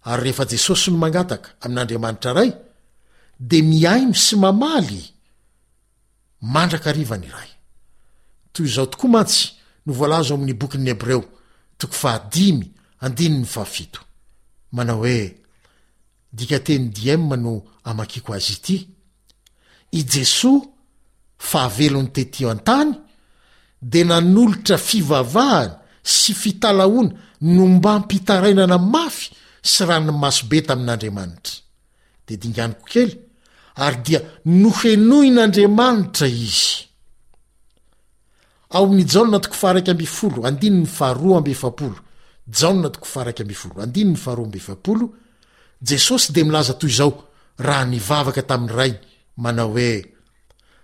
ary 0.10 0.22
rehefa 0.24 0.43
jesosy 0.52 0.91
no 0.91 0.98
mangataka 1.04 1.50
amin'andriamanitra 1.65 2.32
ray 2.38 2.52
de 3.50 3.58
miaino 3.72 4.13
sy 4.26 4.36
mamaly 4.43 5.02
mandraka 6.54 6.89
riva 6.91 7.17
ny 7.17 7.28
ray 7.38 7.52
toy 8.54 8.65
izao 8.69 8.86
tokoa 8.91 9.10
mantsy 9.15 9.45
no 9.86 9.91
voalazo 9.98 10.34
amin'ny 10.36 10.54
bokyny 10.54 10.89
hebreo 10.93 11.22
o 17.50 17.91
akiko 18.02 18.38
ty 18.62 18.78
i 19.98 20.02
jeso 20.06 20.78
velon'ny 21.47 22.12
tetyo 22.13 22.49
atany 22.56 22.91
de 23.91 24.02
nanolotra 24.10 24.78
fivavahana 24.78 25.75
sy 26.04 26.32
fitalahona 26.41 27.12
nombampitarainana 27.58 28.78
mafy 28.93 29.25
sy 29.71 29.82
raha 29.88 29.99
ny 30.06 30.12
masobe 30.21 30.58
tamin'andriamanitra 30.67 31.54
de 32.28 32.34
dinganiko 32.41 32.86
kely 32.91 33.12
ary 33.86 33.97
dia 34.06 34.19
nohenoin'andriamanitra 34.45 36.28
izy 36.28 36.88
jesosy 45.89 46.30
de 46.36 46.41
milaza 46.43 46.73
toy 46.82 46.91
zao 46.99 47.12
raha 47.67 47.86
nivavaka 47.91 48.41
tamin'n' 48.49 48.75
ray 48.78 48.93
manao 49.43 49.69
hoe 49.75 49.91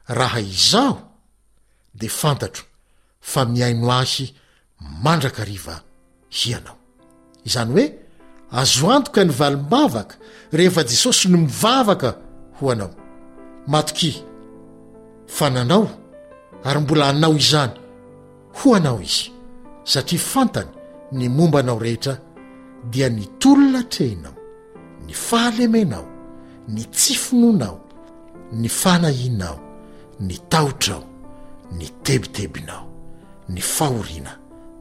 raha 0.07 0.39
izaho 0.39 0.99
de 1.93 2.07
fantatro 2.07 2.63
fa 3.19 3.45
miaino 3.45 3.91
ahy 3.91 4.33
mandrakariva 5.03 5.81
hianao 6.29 6.75
izany 7.45 7.69
hoe 7.71 7.85
azoantoka 8.51 9.23
ny 9.25 9.31
valimbavaka 9.31 10.15
rehefa 10.53 10.83
jesosy 10.83 11.27
no 11.29 11.37
mivavaka 11.37 12.15
hoanao 12.59 12.91
matoky 13.67 14.23
fananao 15.27 15.87
ary 16.63 16.79
mbola 16.79 17.09
anao 17.09 17.33
izany 17.35 17.73
hoanao 18.61 19.01
izy 19.01 19.31
satria 19.83 20.19
fantany 20.19 20.67
ny 21.11 21.29
mombanao 21.29 21.79
rehetra 21.79 22.17
dia 22.91 23.09
ny 23.09 23.25
tolona 23.39 23.83
trehinao 23.83 24.33
ny 25.07 25.13
fahalemenao 25.13 26.07
ny 26.67 26.83
tsyfinoanao 26.91 27.77
ny 28.51 28.67
fanahinao 28.69 29.64
ny 30.19 30.37
tahotrao 30.49 31.03
ny 31.71 31.87
tebitebinao 32.03 32.87
ny 33.49 33.61
fahorina 33.61 34.31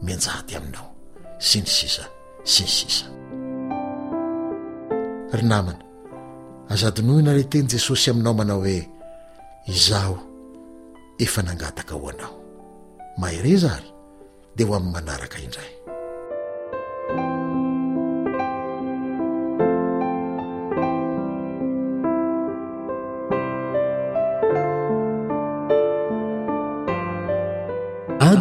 mianjady 0.03 0.57
aminao 0.57 0.91
sy 1.41 1.59
ny 1.61 1.67
sisa 1.67 2.05
sy 2.47 2.63
ny 2.63 2.71
sisa 2.71 3.07
ry 5.35 5.43
namana 5.43 5.83
azadinoho 6.71 7.19
inareteny 7.21 7.67
jesosy 7.75 8.11
aminao 8.15 8.35
manao 8.35 8.61
hoe 8.63 8.87
izaho 9.67 10.19
efa 11.19 11.43
nangataka 11.43 11.95
ho 11.99 12.09
anao 12.15 12.37
mahere 13.19 13.57
zary 13.59 13.91
de 14.57 14.63
ho 14.65 14.73
amin'ny 14.77 14.93
manaraka 14.95 15.39
indray 15.43 15.74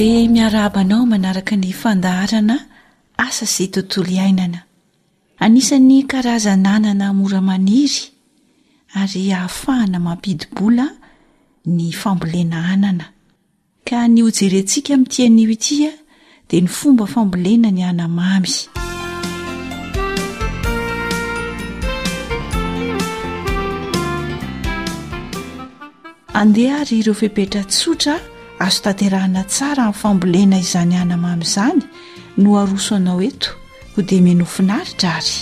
di 0.00 0.28
miaraabanao 0.32 1.02
manaraka 1.12 1.54
ny 1.60 1.70
fandaharana 1.82 2.56
asa 3.24 3.44
zay 3.54 3.68
tontolo 3.74 4.08
iainana 4.16 4.58
anisan'ny 5.44 5.96
karazanaanana 6.10 7.06
moramaniry 7.20 7.98
ary 9.00 9.22
hahafahana 9.34 9.98
mampidybola 10.06 10.86
ny 11.76 11.84
fambolena 12.00 12.58
anana 12.72 13.04
ka 13.88 13.98
ny 14.12 14.18
hojerentsika 14.24 14.92
min'ntianio 15.00 15.52
itia 15.56 15.92
dia 16.48 16.60
ny 16.64 16.68
fomba 16.78 17.04
fambolena 17.14 17.68
ny 17.68 17.82
anamamy 17.90 18.54
andeha 26.40 26.78
ry 26.88 26.94
ireo 27.04 27.12
febetratsotra 27.14 28.29
azo 28.64 28.80
tanterahana 28.84 29.42
tsara 29.50 29.82
ain'nyfambolena 29.86 30.56
izany 30.64 30.92
anamamy 31.02 31.42
izany 31.48 31.80
no 32.40 32.50
arosoanao 32.60 33.20
eto 33.28 33.48
ho 33.96 34.00
de 34.08 34.16
menofinaritra 34.26 35.10
ary 35.18 35.34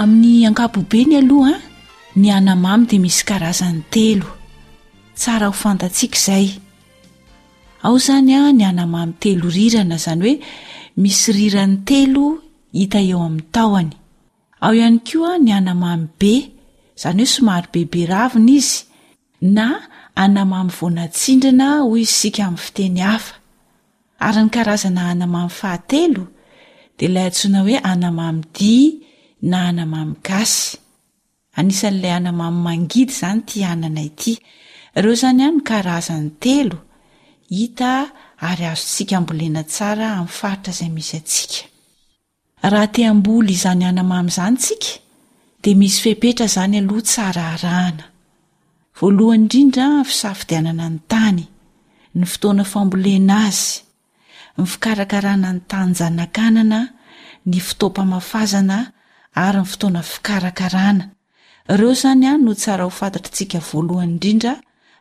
amin'ny 0.00 0.46
ankabobe 0.48 1.00
ny 1.10 1.14
aloha 1.20 1.54
an 1.56 1.62
ny 2.20 2.28
anamamy 2.38 2.84
de 2.90 2.96
misy 3.04 3.22
karazan'ny 3.30 3.82
telo 3.94 4.28
tsara 5.20 5.46
ho 5.48 5.52
fantatsiaka 5.62 6.16
izay 6.20 6.46
ao 7.86 7.94
zany 8.06 8.32
a 8.42 8.52
ny 8.58 8.64
anamamy 8.70 9.12
telo 9.22 9.46
rirana 9.58 9.96
zany 10.04 10.22
hoe 10.26 10.42
misy 11.00 11.30
rirany 11.38 11.76
telo 11.88 12.24
hita 12.78 13.00
eo 13.10 13.20
amin'ny 13.28 13.46
taony 13.54 13.90
ao 14.64 14.72
ihany 14.78 14.98
ko 15.08 15.16
a 15.28 15.34
ny 15.44 15.50
anamamy 15.58 16.06
be 16.20 16.34
zany 17.00 17.18
hoe 17.22 17.26
somary 17.28 17.68
bebe 17.72 18.02
ravina 18.10 18.52
izy 18.58 18.82
na 19.56 19.68
anamamnvonatsindrana 20.22 21.68
hoy 21.88 22.00
izy 22.04 22.14
sika 22.20 22.44
min'ny 22.50 22.58
fiteny 22.66 23.00
hafa 23.06 23.34
ary 24.26 24.42
ny 24.44 24.50
karazana 24.54 25.02
anama 25.12 25.40
fahatelo 25.58 26.24
de 26.98 27.06
lay 27.14 27.26
antsona 27.28 27.60
hoe 27.66 27.76
anamam 27.92 28.36
di 28.56 28.76
na 29.50 29.58
anamagasy 29.70 30.70
anisan'lay 31.58 32.12
anamamangidy 32.18 33.12
zany 33.20 33.40
ti 33.48 33.58
anana 33.72 34.04
ty 34.20 34.32
ireo 34.96 35.14
zany 35.22 35.40
anynkarazany 35.46 36.28
telo 36.42 36.76
hita 37.58 37.92
ary 38.48 38.64
azosika 38.72 39.16
mbolena 39.22 39.62
tsaa 39.72 39.96
aminyfaritra 40.16 40.72
zay 40.78 40.90
misy 40.96 41.16
atsika 41.20 41.58
hembol 43.02 43.46
izany 43.56 43.84
anamamzany 43.90 44.56
tsika 44.62 44.92
di 45.64 45.72
misy 45.74 46.00
fepetra 46.04 46.44
izany 46.44 46.76
aloha 46.78 47.02
tsara 47.08 47.46
rahana 47.64 48.04
voalohany 49.00 49.40
indrindra 49.40 49.86
fisafidianana 50.10 50.86
ny 50.92 50.98
tany 51.10 51.44
ny 52.18 52.24
fotoana 52.30 52.64
fambolena 52.72 53.36
azy 53.48 53.78
ny 54.58 54.64
fikarakarana 54.72 55.48
ny 55.54 55.60
tany 55.70 55.92
janakanana 56.00 56.80
ny 57.50 57.58
fotoampamafazana 57.66 58.78
ary 59.44 59.58
ny 59.62 59.66
fotoana 59.70 60.02
fikarakarana 60.12 61.04
ireo 61.72 61.90
izany 61.96 62.24
a 62.30 62.36
no 62.44 62.52
tsara 62.62 62.82
ho 62.86 62.90
fantatratsika 63.00 63.58
voalohany 63.72 64.10
indrindra 64.14 64.52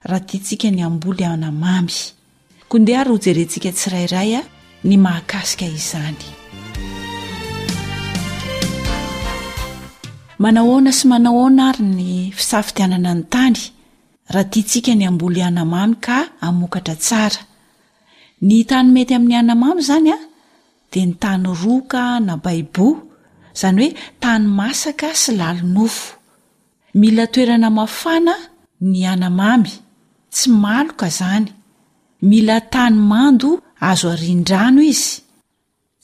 raha 0.10 0.26
tia 0.28 0.40
ntsika 0.42 0.68
ny 0.76 0.82
amboly 0.88 1.24
aina 1.32 1.50
mamy 1.64 1.96
koa 2.70 2.80
ndehhary 2.84 3.10
ho 3.14 3.18
jerentsika 3.26 3.70
tsirairay 3.78 4.32
a 4.40 4.42
ny 4.88 4.96
mahakasika 5.06 5.66
izany 5.80 6.22
manahoana 10.44 10.92
sy 10.98 11.06
manahoana 11.12 11.62
ary 11.72 11.86
ny 11.98 12.04
fisafitianana 12.38 13.12
ny 13.18 13.24
tany 13.34 13.60
raha 14.34 14.50
tia 14.52 14.64
tsika 14.70 14.94
ny 15.00 15.04
ambolo 15.10 15.38
ianamamy 15.44 15.96
ka 16.06 16.18
amokatra 16.48 16.96
tsara 17.06 17.42
ny 18.48 18.56
tany 18.70 18.88
mety 18.94 19.14
amin'ny 19.18 19.38
anamamy 19.42 19.82
zany 19.90 20.10
a 20.12 20.18
de 20.92 21.00
ny 21.08 21.12
tany 21.24 21.46
roka 21.64 22.04
na 22.28 22.34
baiboa 22.46 23.00
zany 23.60 23.80
hoe 23.86 23.90
tany 24.24 24.44
masaka 24.60 25.08
sy 25.22 25.32
lalo 25.40 25.64
nofo 25.76 26.06
mila 27.00 27.26
toerana 27.34 27.68
mafana 27.80 28.34
ny 28.92 28.98
anamamy 29.14 29.72
tsy 30.34 30.48
malo 30.64 30.92
ka 31.00 31.08
zany 31.20 31.48
mila 32.30 32.56
tany 32.74 32.96
mando 33.12 33.50
azo 33.90 34.08
ariandrano 34.16 34.82
izy 34.92 35.12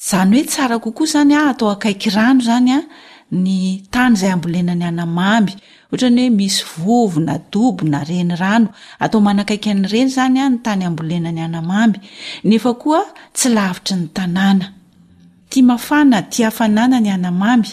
izany 0.02 0.32
hoe 0.38 0.46
tsara 0.52 0.76
kokoa 0.84 1.08
izany 1.10 1.34
a 1.40 1.50
atao 1.52 1.70
akaiki 1.76 2.10
rano 2.18 2.42
zany 2.50 2.70
a 2.78 2.80
ny 3.32 3.84
tany 3.92 4.14
izay 4.14 4.32
ambolena 4.32 4.74
ny 4.76 4.86
anamamy 4.92 5.54
ohatrany 5.92 6.18
hoe 6.22 6.30
misy 6.30 6.64
vovo 6.82 7.20
na 7.20 7.38
dobo 7.52 7.86
na 7.86 8.04
reny 8.04 8.36
rano 8.36 8.68
atao 9.00 9.22
manakaiky 9.22 9.70
anyireny 9.70 10.10
zany 10.10 10.40
a 10.40 10.50
ny 10.50 10.58
tany 10.64 10.84
ambolena 10.86 11.32
ny 11.32 11.42
anamamy 11.42 11.98
nefa 12.44 12.74
koa 12.74 13.02
tsy 13.38 13.50
lavitry 13.50 13.96
ny 13.98 14.08
tanàna 14.14 14.74
tia 15.50 15.64
mafana 15.64 16.22
ti 16.22 16.44
hafanana 16.44 17.00
ny 17.00 17.10
anamamy 17.12 17.68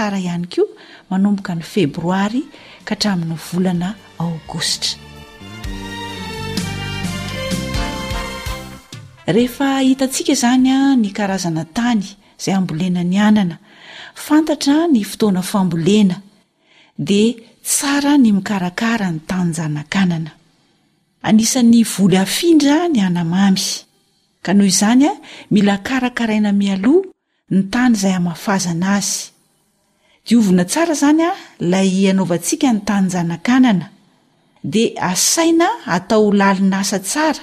ay 0.00 0.44
ko 0.54 0.62
manomboka 1.10 1.52
ny 1.58 1.62
febroary 1.74 2.42
kahtramin'nyvolana 2.88 3.88
ogosta 4.26 4.88
rehefa 9.26 9.78
hitantsika 9.80 10.34
zany 10.34 10.70
a 10.72 10.96
ny 10.96 11.12
karazana 11.12 11.64
tany 11.64 12.02
izay 12.38 12.54
ambolena 12.54 13.04
ny 13.04 13.18
anana 13.20 13.56
fantatra 14.14 14.86
ny 14.90 15.04
fotoana 15.04 15.42
fambolena 15.42 16.16
di 16.98 17.36
tsara 17.62 18.18
ny 18.18 18.32
mikarakara 18.32 19.10
ny 19.12 19.20
tanynjana-kanana 19.26 20.30
anisan'ny 21.22 21.82
voly 21.84 22.16
afindra 22.18 22.88
ny 22.90 22.98
anamamy 23.06 23.64
ka 24.42 24.52
noho 24.54 24.66
izany 24.66 25.06
a 25.06 25.12
mila 25.50 25.78
karakaraina 25.86 26.52
mialoha 26.52 27.06
ny 27.50 27.62
tany 27.72 27.94
izay 27.94 28.14
amafazana 28.14 28.94
azy 28.98 29.30
diovina 30.26 30.64
tsara 30.64 30.94
zany 30.94 31.22
a 31.22 31.30
lay 31.70 32.10
anaovantsika 32.10 32.72
ny 32.72 32.80
tanynjana-kanana 32.88 33.86
de 34.64 34.94
asaina 34.98 35.68
atao 35.86 36.32
lalin 36.32 36.74
asa 36.74 36.98
tsara 36.98 37.42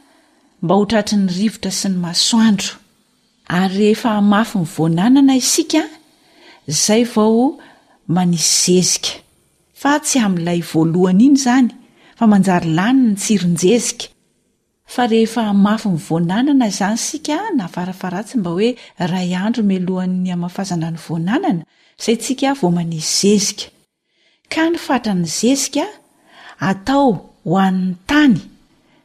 mba 0.61 0.75
ho 0.77 0.85
tratri 0.89 1.17
ny 1.17 1.31
rivotra 1.33 1.71
sy 1.73 1.89
ny 1.89 1.97
masoandro 2.03 2.75
ary 3.49 3.71
rehefa 3.93 4.11
mafy 4.21 4.59
ny 4.61 4.67
voananana 4.73 5.35
isika 5.39 5.81
zay 6.69 7.03
vao 7.13 7.57
manisy 8.15 8.75
zezika 8.77 9.19
fa 9.81 9.91
tsy 10.05 10.21
amin'ilay 10.25 10.61
voalohana 10.69 11.23
iny 11.27 11.37
izany 11.39 11.69
fa 12.17 12.29
manjary 12.31 12.69
lany 12.79 12.99
ny 13.09 13.15
tsirinjezika 13.21 14.05
fa 14.93 15.09
rehefa 15.11 15.49
mafy 15.65 15.89
ny 15.95 15.99
voananana 16.07 16.69
izany 16.71 16.93
isika 17.01 17.37
na 17.57 17.65
farafaratsy 17.73 18.37
mba 18.37 18.49
hoe 18.55 18.69
ray 19.11 19.31
andro 19.43 19.63
melohan'ny 19.69 20.29
amn'nfazandrany 20.35 20.99
voananana 21.07 21.63
zay 22.03 22.15
tsika 22.21 22.53
vo 22.59 22.69
manisy 22.77 23.09
zezika 23.33 23.65
ka 24.53 24.69
ny 24.69 24.77
fatrany 24.85 25.25
zezika 25.25 25.85
atao 26.69 27.09
ho 27.45 27.57
an'ny 27.57 27.97
tany 28.05 28.37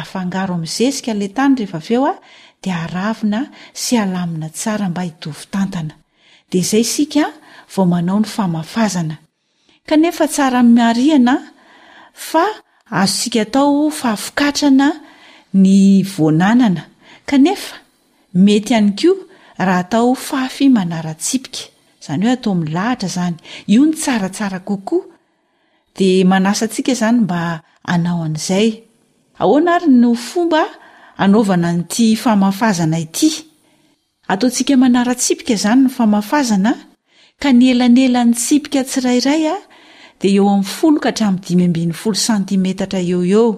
angaomzesika 0.00 1.14
la 1.14 1.28
tany 1.28 1.54
reheaeoa 1.56 2.14
de 2.64 2.72
aravina 2.72 3.50
sy 3.74 3.96
alamina 3.98 4.48
tsara 4.48 4.88
mba 4.88 5.02
iovitannaaysaon 5.04 5.92
amafaznkanefa 8.38 10.26
tsara 10.28 10.62
mmariana 10.62 11.34
fa 12.14 12.44
azo 12.90 13.12
sika 13.22 13.40
atao 13.42 13.90
fahafikatrana 13.90 14.88
ny 15.54 16.02
voananana 16.16 16.82
kanefa 17.26 17.76
mety 18.34 18.74
any 18.74 18.90
ko 18.92 19.12
raha 19.58 19.78
atao 19.84 20.14
fafy 20.14 20.68
manaratsipika 20.76 21.58
zany 22.06 22.24
oe 22.26 22.32
ataominy 22.38 22.70
lahatra 22.72 23.08
zany 23.08 23.34
o 23.80 23.84
ny 23.86 23.92
tsarasara 23.94 24.60
kokoa 24.60 25.04
de 25.98 26.24
manasa 26.24 26.66
nsika 26.66 26.92
zany 27.00 27.18
mba 27.20 27.62
aaoa'zay 27.92 28.68
ahoana 29.42 29.72
ary 29.76 29.88
no 30.02 30.10
fomba 30.28 30.62
hanaovana 31.20 31.68
nyti 31.78 32.06
famahfazana 32.22 32.96
ity 33.06 33.30
ataontsika 34.32 34.74
manara 34.82 35.12
tsipika 35.20 35.52
izany 35.58 35.80
ny 35.84 35.88
famafazana 35.96 36.72
ka 37.42 37.48
ny 37.58 37.62
ela 37.72 37.86
nyelany 37.96 38.32
tsipika 38.40 38.80
tsirairay 38.90 39.42
a 39.54 39.56
dia 40.20 40.30
eo 40.38 40.44
amin'nyfolo 40.54 40.96
ka 41.04 41.10
hatrami'nydimymbin'ny 41.10 41.94
folo 42.02 42.18
santimetatra 42.28 43.00
eo 43.12 43.20
eo 43.36 43.48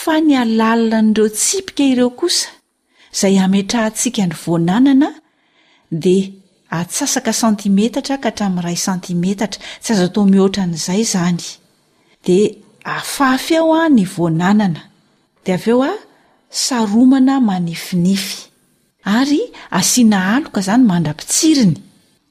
fa 0.00 0.14
ny 0.26 0.32
alalina 0.42 0.98
n'ireo 1.06 1.28
tsipika 1.38 1.82
ireo 1.92 2.10
kosa 2.20 2.48
izay 3.14 3.34
ametrahantsika 3.46 4.22
ny 4.28 4.34
voananana 4.42 5.08
dia 6.04 6.24
atsasaka 6.80 7.30
santimetatra 7.42 8.14
ka 8.24 8.28
hatramin'nyray 8.30 8.76
santimetatra 8.86 9.60
tsy 9.82 9.90
azo 9.94 10.06
tao 10.14 10.24
mihoatran'izay 10.32 10.98
izany 11.08 11.40
dia 12.24 12.48
afafy 12.96 13.56
aho 13.56 13.74
a 13.74 13.88
ny 13.88 14.04
voananana 14.06 14.82
de 15.44 15.52
av 15.54 15.66
eo 15.68 15.82
a 15.84 15.92
saromana 16.50 17.38
manifinify 17.40 18.46
ary 19.04 19.40
asiana 19.70 20.20
aloka 20.36 20.62
zany 20.68 20.84
mandra-pitsiriny 20.88 21.76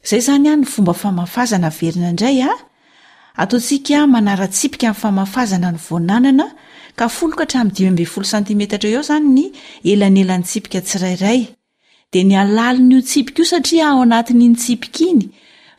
zay 0.03 0.21
zany 0.27 0.47
a 0.51 0.55
ny 0.57 0.65
fomba 0.65 0.93
famafazana 0.93 1.69
verina 1.79 2.09
indray 2.13 2.39
a 2.41 2.51
ataotsika 3.37 4.03
manaratsipika 4.09 4.87
amin'ny 4.89 5.01
famafazana 5.01 5.71
ny 5.75 5.79
vnanana 5.89 6.47
k 6.97 7.09
flkahtra 7.17 7.63
dimy 7.77 7.91
mbe 7.95 8.05
folo 8.13 8.25
santimetatra 8.31 8.89
e 8.89 8.93
eozany 8.97 9.27
ny 9.37 9.45
elanelan'ny 9.83 10.43
tsipika 10.47 10.81
tsirairay 10.81 11.41
de 12.13 12.23
ny 12.23 12.35
alalin'iotsipika 12.43 13.39
io 13.41 13.45
satria 13.53 13.85
aoanat'iny 13.91 14.55
tsipika 14.57 15.03
iny 15.11 15.25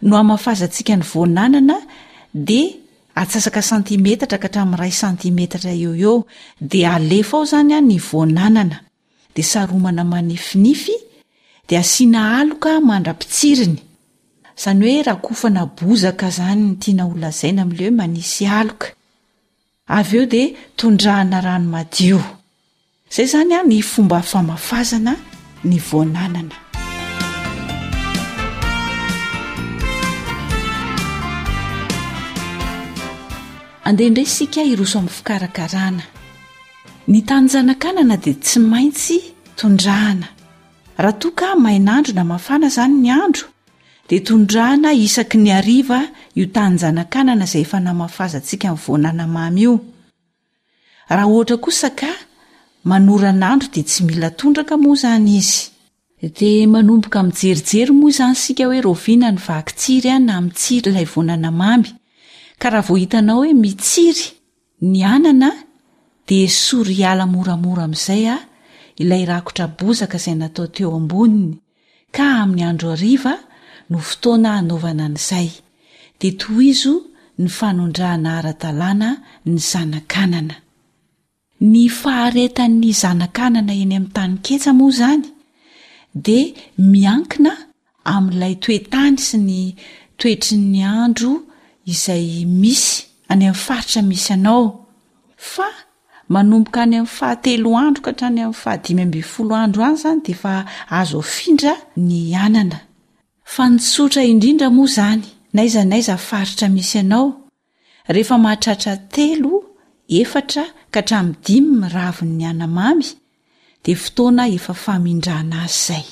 no 0.07 0.14
amafazasika 0.23 0.95
ny 0.97 1.03
vonanana 1.12 1.77
d 2.49 2.88
ats 3.19 3.37
asaka 3.41 3.63
santimetatra 3.71 4.39
ka 4.43 4.49
htrami'nray 4.51 4.93
santimetatra 5.03 5.73
eo 5.85 5.93
eo 6.05 6.15
dia 6.71 6.89
alefa 6.99 7.35
ao 7.39 7.45
zany 7.53 7.73
a 7.75 7.81
ny 7.91 7.97
voananana 8.11 8.79
de 9.37 9.43
saromana 9.53 10.05
manifinify 10.15 10.97
di 11.69 11.75
asiana 11.83 12.21
aloka 12.41 12.71
mandra-pitsiriny 12.91 13.79
izany 14.59 14.81
hoe 14.85 15.03
raha 15.07 15.23
kofana 15.27 15.63
bozaka 15.77 16.27
izany 16.33 16.63
ny 16.67 16.75
tiana 16.83 17.05
olazaina 17.13 17.61
amn'le 17.65 17.85
hoe 17.89 17.95
manisy 18.01 18.45
aloka 18.59 18.87
avy 19.97 20.14
eo 20.19 20.27
dia 20.33 20.47
tondrahana 20.79 21.39
rano 21.47 21.66
madio 21.77 22.21
zay 23.14 23.27
zany 23.35 23.53
a 23.55 23.66
ny 23.71 23.79
fomba 23.93 24.19
famafazana 24.33 25.12
ny 25.71 25.77
voananana 25.91 26.68
andehaindray 33.89 34.24
isika 34.24 34.62
iroso 34.62 34.99
amin'ny 34.99 35.14
fikarakarana 35.16 36.03
ny 37.09 37.20
tanynjana-kanana 37.28 38.16
dia 38.24 38.34
tsy 38.41 38.59
maintsy 38.72 39.16
tondrahana 39.61 40.26
raha 41.03 41.14
toaka 41.22 41.49
mainandro 41.64 42.12
na 42.14 42.24
mafana 42.32 42.66
izany 42.72 42.97
ny 43.05 43.11
andro 43.24 43.47
dia 44.09 44.20
tondrahana 44.28 44.93
isaky 44.93 45.39
ny 45.41 45.51
ariva 45.59 46.01
io 46.36 46.47
tanynjanakanana 46.57 47.45
izay 47.49 47.61
efa 47.64 47.78
namafaza 47.80 48.39
ansika 48.43 48.68
minny 48.68 48.80
voananamamy 48.86 49.61
io 49.66 49.74
raha 51.09 51.26
oatra 51.34 51.57
kosa 51.57 51.91
ka 52.01 52.11
manoranandro 52.84 53.68
dia 53.74 53.84
tsy 53.89 54.05
mila 54.09 54.30
tondraka 54.30 54.76
moa 54.76 54.95
izany 54.99 55.30
izy 55.41 55.70
dia 56.39 56.68
manomboka 56.68 57.22
min'ny 57.22 57.36
jerijery 57.41 57.93
moa 57.93 58.11
izany 58.12 58.36
sika 58.36 58.64
hoe 58.68 58.80
roviana 58.84 59.30
ny 59.32 59.39
vakitsiry 59.49 60.11
any 60.16 60.24
na 60.28 60.41
mi'ytsiry 60.45 60.93
laay 60.93 61.09
voananamamy 61.14 61.97
ka 62.61 62.71
raha 62.71 62.87
vo 62.87 62.95
hitanao 63.01 63.37
hoe 63.43 63.55
mitsiry 63.55 64.25
ny 64.91 65.03
anana 65.15 65.51
de 66.29 66.39
sory 66.49 66.99
ala 67.11 67.25
moramora 67.35 67.83
amin'izay 67.89 68.25
a 68.35 68.37
ilay 69.03 69.25
rakotra 69.31 69.67
bozaka 69.79 70.17
izay 70.21 70.37
natao 70.41 70.67
teo 70.75 70.91
amboniny 70.99 71.53
ka 72.17 72.25
amin'ny 72.43 72.65
andro 72.71 72.89
ariva 72.97 73.35
no 73.91 73.99
fotoana 74.09 74.51
hanaovana 74.57 75.05
an'izay 75.09 75.49
de 76.21 76.29
toizo 76.41 76.95
ny 77.41 77.49
fanondraana 77.59 78.31
ara-dalàna 78.39 79.09
ny 79.51 79.57
zanakanana 79.71 80.57
ny 81.71 81.83
faharetan'ny 82.01 82.91
zanakanana 83.03 83.73
eny 83.83 83.95
amin'ny 83.99 84.15
tany 84.17 84.35
ketsa 84.47 84.71
moa 84.79 84.91
izany 84.95 85.25
de 86.27 86.39
miankina 86.93 87.53
amin'ilay 88.15 88.55
toetany 88.65 89.17
sy 89.27 89.37
ny 89.49 89.61
toetri'ny 90.21 90.81
andro 91.03 91.33
izay 91.89 92.45
misy 92.59 93.09
any 93.32 93.49
amin'ny 93.49 93.55
faritra 93.66 94.01
misy 94.07 94.32
anao 94.36 94.64
fa 95.53 95.68
manomboka 96.34 96.80
any 96.86 96.97
amin'ny 97.01 97.09
fahatelo 97.18 97.70
andro 97.82 98.03
ka 98.07 98.11
hatrany 98.12 98.41
amin'ny 98.47 98.61
fahadimy 98.62 99.03
ambe'n 99.07 99.26
folo 99.32 99.55
andro 99.62 99.82
any 99.89 99.95
izany 100.01 100.22
de 100.26 100.32
efa 100.36 100.53
azo 100.99 101.18
afindra 101.24 101.72
ny 102.09 102.18
anana 102.47 102.78
fa 103.55 103.64
nitsotra 103.72 104.22
indrindra 104.32 104.68
moa 104.76 104.86
izany 104.97 105.24
naiza 105.59 105.80
naiza 105.91 106.14
faritra 106.28 106.66
misy 106.76 106.97
anao 107.03 107.26
rehefa 108.14 108.36
mahatratra 108.45 108.93
telo 109.14 109.55
efatra 110.20 110.62
ka 110.95 111.01
hatraminy 111.01 111.36
dimy 111.45 111.70
nyravinny 111.82 112.45
anamamy 112.53 113.07
dia 113.84 113.97
fotoana 114.03 114.45
efa 114.57 114.74
famindrana 114.84 115.57
azy 115.64 115.78
zay 115.86 116.07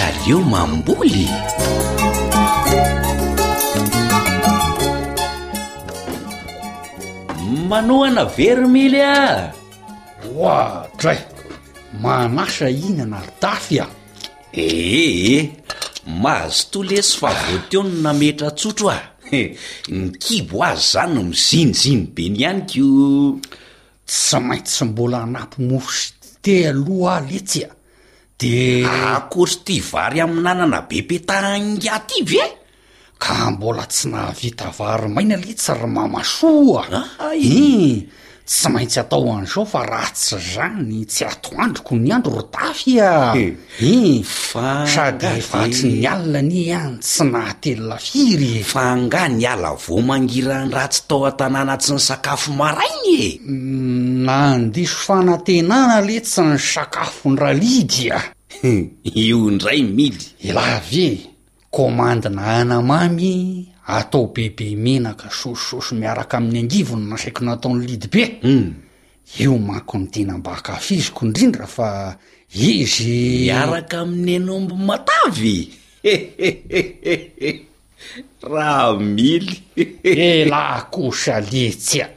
areo 0.00 0.40
mamboly 0.42 1.24
manoana 7.68 8.24
vero 8.24 8.68
mily 8.68 9.00
a 9.00 9.16
oahdray 10.36 11.18
manasa 12.02 12.68
iny 12.70 13.00
anarodafy 13.04 13.80
aho 13.80 13.92
eeeh 14.52 15.34
eh. 15.36 15.44
mahazo 16.06 16.66
tol 16.70 16.90
esy 16.92 17.16
fa 17.20 17.30
voteo 17.46 17.82
ny 17.84 17.92
nametra 18.04 18.50
tsotro 18.52 18.90
ae 18.92 19.56
nykibo 19.96 20.60
azy 20.64 20.82
zany 20.92 21.12
no 21.14 21.22
mizinoziny 21.30 22.04
be 22.14 22.24
ny 22.30 22.44
anykeo 22.46 23.38
tsy 24.06 24.38
maint 24.44 24.66
sy 24.68 24.84
mbola 24.84 25.20
hanampy 25.24 25.62
mosyte 25.64 26.56
aloha 26.68 27.16
a 27.20 27.26
letsy 27.28 27.60
a 27.64 27.75
de 28.36 28.84
akotry 28.84 29.64
ty 29.64 29.76
vary 29.80 30.20
aminanana 30.20 30.84
bebe 30.84 31.24
tanngahty 31.24 32.18
bye 32.28 32.46
ka 33.16 33.48
mbola 33.52 33.88
tsy 33.88 34.12
navita 34.12 34.68
vary 34.76 35.08
maina 35.08 35.34
aletsy 35.40 35.72
rymamasoa 35.72 36.82
ai 37.28 38.04
tsy 38.46 38.68
maintsy 38.70 39.00
atao 39.00 39.26
anzao 39.38 39.64
fa 39.66 39.80
ratsy 39.84 40.36
zany 40.38 41.00
tsy 41.04 41.24
atoandroko 41.26 41.96
ny 41.98 42.12
andro 42.14 42.34
rotafy 42.38 42.94
a 43.00 43.34
eh. 43.34 44.22
sadyvatry 44.94 45.88
ny 45.98 46.06
ana 46.06 46.40
ni 46.42 46.70
an 46.72 46.94
tsy 47.02 47.24
nahatellafiry 47.26 48.62
fa 48.62 48.94
nga 48.98 49.26
ny 49.28 49.42
ala 49.46 49.70
vo 49.84 49.98
mangiranratsy 50.08 51.02
tao 51.08 51.26
a-tanàna 51.26 51.74
tsy 51.82 51.92
ny 51.98 52.02
sakafo 52.06 52.50
marainye 52.54 53.40
mm, 53.46 54.24
nandeso 54.24 54.94
fanantenana 55.04 55.98
le 56.06 56.20
tsy 56.22 56.42
ny 56.46 56.56
sakafo 56.58 57.30
nra 57.34 57.50
lidia 57.52 58.22
io 59.26 59.38
indray 59.50 59.82
mily 59.82 60.26
lave 60.54 61.34
komandina 61.76 62.42
anamamy 62.60 63.68
atao 63.86 64.32
bebe 64.34 64.68
menaka 64.84 65.28
sosisosy 65.40 65.92
miaraka 66.00 66.36
amin'ny 66.38 66.60
angivony 66.64 67.04
nasaiko 67.10 67.40
nataon'ny 67.44 67.84
lidi 67.90 68.08
be 68.12 68.22
mm. 68.42 68.68
io 69.44 69.52
manko 69.58 69.96
ny 70.00 70.06
dinam-bahkafizyko 70.12 71.20
indrindra 71.28 71.66
fa 71.76 72.16
izy 72.52 73.44
miaraka 73.52 73.96
amin'ny 74.08 74.36
anombo 74.40 74.74
matavy 74.88 75.58
raha 78.42 78.96
mily 78.96 79.56
elahakoosalietsy 80.02 82.00
eh, 82.00 82.10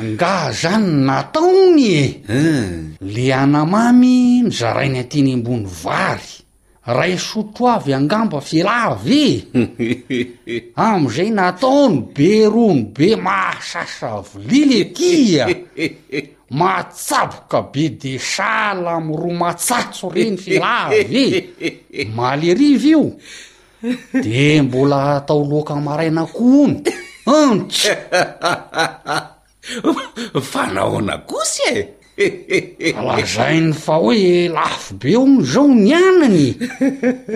ngaha 0.12 0.48
zany 0.60 0.90
nataony 1.06 1.80
e 2.38 2.42
le 3.12 3.24
anamamy 3.42 4.14
nizarainy 4.48 4.96
anteny 5.04 5.30
ambony 5.36 5.66
vary 5.82 6.32
ray 6.88 7.18
sotro 7.20 7.68
avy 7.76 7.92
angamba 7.92 8.40
filavy 8.40 9.26
eh 9.52 10.70
amn'izay 10.80 11.28
nataony 11.30 12.00
be 12.16 12.48
rono 12.48 12.84
be 12.96 13.12
mahasasa 13.16 14.24
voliletia 14.28 15.46
matsaboka 16.56 17.62
be 17.72 17.90
de 17.92 18.16
sala 18.18 18.96
amy 18.96 19.12
roa 19.20 19.34
matsatso 19.36 20.08
reny 20.08 20.38
filavy 20.40 21.24
e 21.92 22.04
malerivy 22.08 22.88
io 22.96 23.12
de 24.24 24.62
mbola 24.62 25.16
atao 25.20 25.44
loka 25.44 25.76
marainakohny 25.76 26.82
antra 27.28 27.94
fanahona 30.50 31.18
kosy 31.28 31.60
e 31.68 31.97
lazainy 32.18 33.72
fa 33.72 33.94
hoe 34.02 34.48
lafobe 34.50 35.14
o 35.16 35.22
ny 35.26 35.44
zao 35.46 35.68
ny 35.68 35.92
anany 35.94 36.56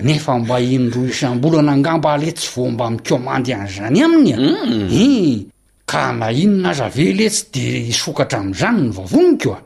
nefa 0.03 0.37
mba 0.41 0.59
indro 0.59 1.05
isam-bolana 1.07 1.71
angamba 1.71 2.13
aletsy 2.13 2.49
vo 2.55 2.67
mbamkomandy 2.71 3.53
an'zany 3.53 4.01
aminya 4.03 4.37
mm. 4.37 4.87
i 4.91 5.45
ka 5.87 6.11
na 6.13 6.31
inona 6.31 6.69
azaveletsy 6.75 7.45
de 7.53 7.65
hisokatra 7.87 8.39
am'izany 8.39 8.77
ny 8.81 8.91
vavoniko 8.97 9.51
a 9.55 9.59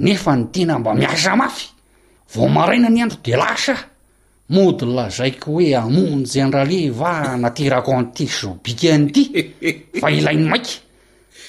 nefa 0.00 0.36
ny 0.36 0.44
tena 0.52 0.78
mba 0.78 0.94
miasamafy 0.94 1.66
vo 2.32 2.48
maraina 2.48 2.88
ny 2.88 3.02
andro 3.04 3.18
de 3.24 3.36
lasa 3.36 3.74
modi 4.48 4.86
lazaiko 4.96 5.50
hoe 5.60 5.76
amony 5.76 6.24
jy 6.30 6.40
andrale 6.44 6.88
va 6.90 7.36
naterako 7.36 7.90
antys 7.98 8.40
zao 8.42 8.56
bika 8.64 8.94
an'ity 8.96 9.24
fa 10.00 10.08
ilainy 10.10 10.48
maiky 10.48 10.87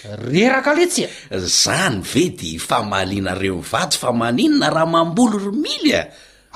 reraka 0.08 0.72
letsy 0.78 1.04
a 1.30 1.38
zany 1.40 2.02
vedy 2.04 2.56
famalinareo 2.58 3.58
mivady 3.60 3.96
fa 3.98 4.12
maninona 4.12 4.70
raha 4.72 4.86
mamboly 4.86 5.38
ro 5.44 5.52
mily 5.52 5.94
a 5.94 6.04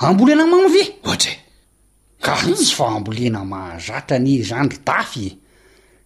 ambolinamamy 0.06 0.68
ve 0.74 0.82
ohatry 1.04 1.32
e. 1.32 1.38
ka 2.24 2.34
izy 2.50 2.72
fa 2.74 2.86
ambolina 2.96 3.44
mahazatra 3.44 4.18
ny 4.18 4.40
zandry 4.42 4.78
dafy 4.86 5.36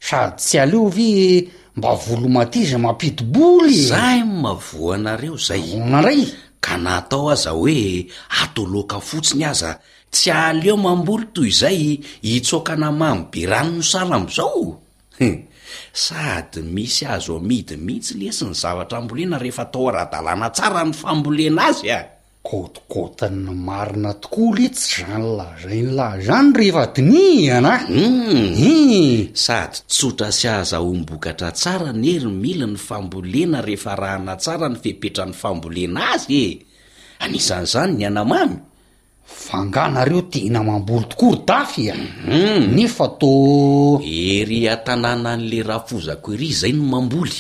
sady 0.01 0.37
tsy 0.37 0.59
aleo 0.59 0.89
ve 0.89 1.47
mba 1.77 1.95
volomaty 1.95 2.67
za 2.67 2.79
mampidiboly 2.79 3.77
zay 3.91 4.23
mavoanareo 4.43 5.37
zayna 5.39 6.03
ray 6.03 6.23
ka 6.61 6.77
nahatao 6.77 7.31
aza 7.31 7.51
hoe 7.51 8.07
atoloka 8.43 8.99
fotsiny 9.01 9.45
aza 9.47 9.79
tsy 10.11 10.31
aleo 10.31 10.77
mamboly 10.77 11.25
toy 11.35 11.49
izay 11.49 12.01
hitsokana 12.23 12.91
mamy 12.93 13.25
berano 13.33 13.77
no 13.79 13.83
sala 13.83 14.17
am'izao 14.19 14.83
sady 15.93 16.63
misy 16.65 17.05
azo 17.05 17.37
amidy 17.37 17.77
mihitsy 17.77 18.15
lesy 18.19 18.45
ny 18.47 18.55
zavatra 18.63 18.99
ambolena 19.01 19.37
rehefa 19.39 19.65
tao 19.73 19.89
ara-dalàna 19.89 20.49
tsara 20.55 20.83
ny 20.85 20.93
fambolena 20.97 21.63
azy 21.71 21.89
a 21.97 22.01
e. 22.01 22.01
kotikotin 22.49 23.37
ny 23.47 23.53
marina 23.67 24.13
tokoa 24.23 24.51
l 24.57 24.59
etsy 24.67 25.03
zany 25.05 25.25
lazai 25.39 25.81
nylah 25.85 26.15
zany 26.27 26.49
rehefa 26.59 26.85
dinianay 26.95 27.83
m 27.89 27.97
hmm. 27.97 28.53
e 28.97 29.01
sady 29.45 29.77
tsotra 29.93 30.29
sy 30.39 30.49
aza 30.49 30.79
hombokatra 30.87 31.51
tsara 31.59 31.91
ny 32.01 32.07
ery 32.17 32.31
mili 32.43 32.67
ny 32.73 32.79
fambolena 32.87 33.59
rehefa 33.67 33.93
rahana 34.03 34.35
tsara 34.43 34.67
ny 34.73 34.79
fepetra 34.83 35.25
ny 35.29 35.35
fambolena 35.43 36.01
azy 36.15 36.27
e 36.45 36.47
anisan'izany 37.25 37.93
ny 37.99 38.05
anamamy 38.09 38.57
fanganareo 39.29 40.23
tena 40.33 40.63
mamboly 40.69 41.05
tokory 41.09 41.41
dafy 41.47 41.91
aum 41.91 42.01
e. 42.01 42.09
hmm. 42.25 42.75
nefa 42.77 43.07
to 43.21 44.01
ery 44.03 44.61
atanàna 44.75 45.29
an'le 45.37 45.59
rahafozako 45.69 46.29
ery 46.37 46.49
zay 46.61 46.73
no 46.79 46.83
mamboly 46.95 47.39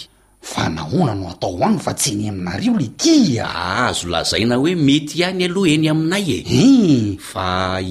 fa 0.51 0.68
nahona 0.76 1.12
no 1.18 1.26
atao 1.32 1.53
hoanny 1.61 1.80
fa 1.86 1.93
tsy 1.99 2.11
eny 2.14 2.26
aminareo 2.30 2.74
le 2.78 2.89
tia 3.01 3.47
ah, 3.55 3.89
azo 3.89 4.07
lazaina 4.12 4.57
hoe 4.61 4.72
mety 4.86 5.14
ihany 5.20 5.45
aloha 5.49 5.68
eny 5.74 5.89
aminay 5.95 6.28
ee 6.28 6.45
eh. 6.61 7.16
fa 7.30 7.47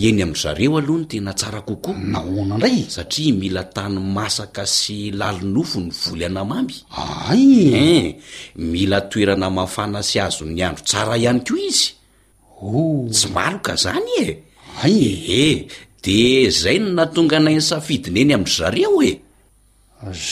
eny 0.07 0.19
aminy 0.25 0.37
zareo 0.43 0.77
aloha 0.77 0.99
ny 1.01 1.07
tena 1.11 1.31
tsara 1.39 1.61
kokoa 1.67 1.95
nahona 2.13 2.53
indray 2.55 2.77
satria 2.95 3.33
mila 3.41 3.63
tany 3.75 3.97
masaka 4.17 4.63
sy 4.77 4.97
lalinofo 5.19 5.79
ny 5.85 5.91
voly 6.01 6.23
anamamby 6.29 6.75
aay 6.93 7.45
en 7.67 7.75
eh, 7.75 8.05
mila 8.55 8.97
toerana 9.09 9.47
mafanasy 9.57 10.17
azo 10.25 10.45
ny 10.45 10.61
andro 10.67 10.83
tsara 10.87 11.13
ihany 11.23 11.41
ko 11.47 11.55
izy 11.69 11.89
Oh. 12.59 13.05
tsy 13.05 13.29
maloka 13.29 13.77
zany 13.77 14.13
e 14.17 14.27
ay 14.81 14.97
eh 15.29 15.55
de 16.01 16.49
zay 16.49 16.77
no 16.81 16.89
natonga 16.97 17.37
naynsafidin 17.39 18.17
eny 18.21 18.33
ami'y 18.37 18.49
zareo 18.57 18.89
oe 18.97 19.11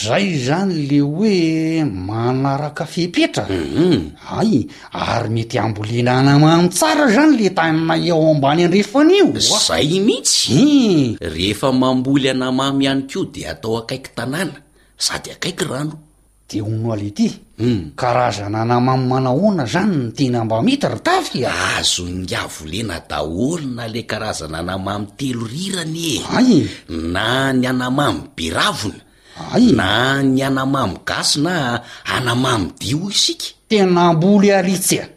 zay 0.02 0.26
zany 0.46 0.74
le 0.90 0.98
hoe 1.06 1.34
manaraka 2.08 2.82
fehpetraum 2.82 3.46
mhm. 3.46 4.18
ay 4.42 4.50
ary 4.92 5.30
mety 5.34 5.56
ambolina 5.64 6.12
anamamy 6.20 6.68
tsara 6.76 7.06
zany 7.14 7.32
le 7.40 7.48
tanynayao 7.58 8.22
ambany 8.34 8.60
andrefa 8.66 8.98
anio 9.06 9.26
zay 9.66 9.90
mihitsy 10.02 11.14
rehefa 11.32 11.68
mamboly 11.82 12.26
anamamy 12.34 12.82
ihany 12.90 13.04
ko 13.10 13.20
de 13.32 13.40
atao 13.52 13.76
akaiky 13.86 14.10
tanàna 14.18 14.56
sady 15.06 15.28
akaiky 15.34 15.62
rano 15.70 15.94
de 16.48 16.60
ono 16.62 16.92
a 16.94 16.96
le 16.96 17.04
ity 17.10 17.28
hmm. 17.58 17.90
karazana 17.98 18.60
anamamy 18.62 19.06
manahoana 19.10 19.66
zany 19.66 19.94
ny 19.96 20.12
tena 20.14 20.40
amba 20.40 20.62
mity 20.62 20.86
ritafy 20.86 21.42
azo 21.44 22.06
ny 22.06 22.22
avolena 22.38 23.02
daholona 23.10 23.86
le 23.90 24.02
karazana 24.10 24.58
anamamy 24.62 25.06
telo 25.18 25.42
rirany 25.54 26.02
eh 26.14 26.22
ay 26.38 26.50
na 27.14 27.50
ny 27.52 27.66
anamamy 27.66 28.20
beravona 28.36 29.02
ay 29.58 29.64
na 29.78 30.22
ny 30.22 30.38
anamamy 30.48 30.96
gasy 31.08 31.40
na 31.42 31.82
anamamy 32.16 32.66
dio 32.78 33.10
isika 33.10 33.46
tena 33.68 34.02
ambolo 34.14 34.46
alitsya 34.56 35.02
e. 35.04 35.08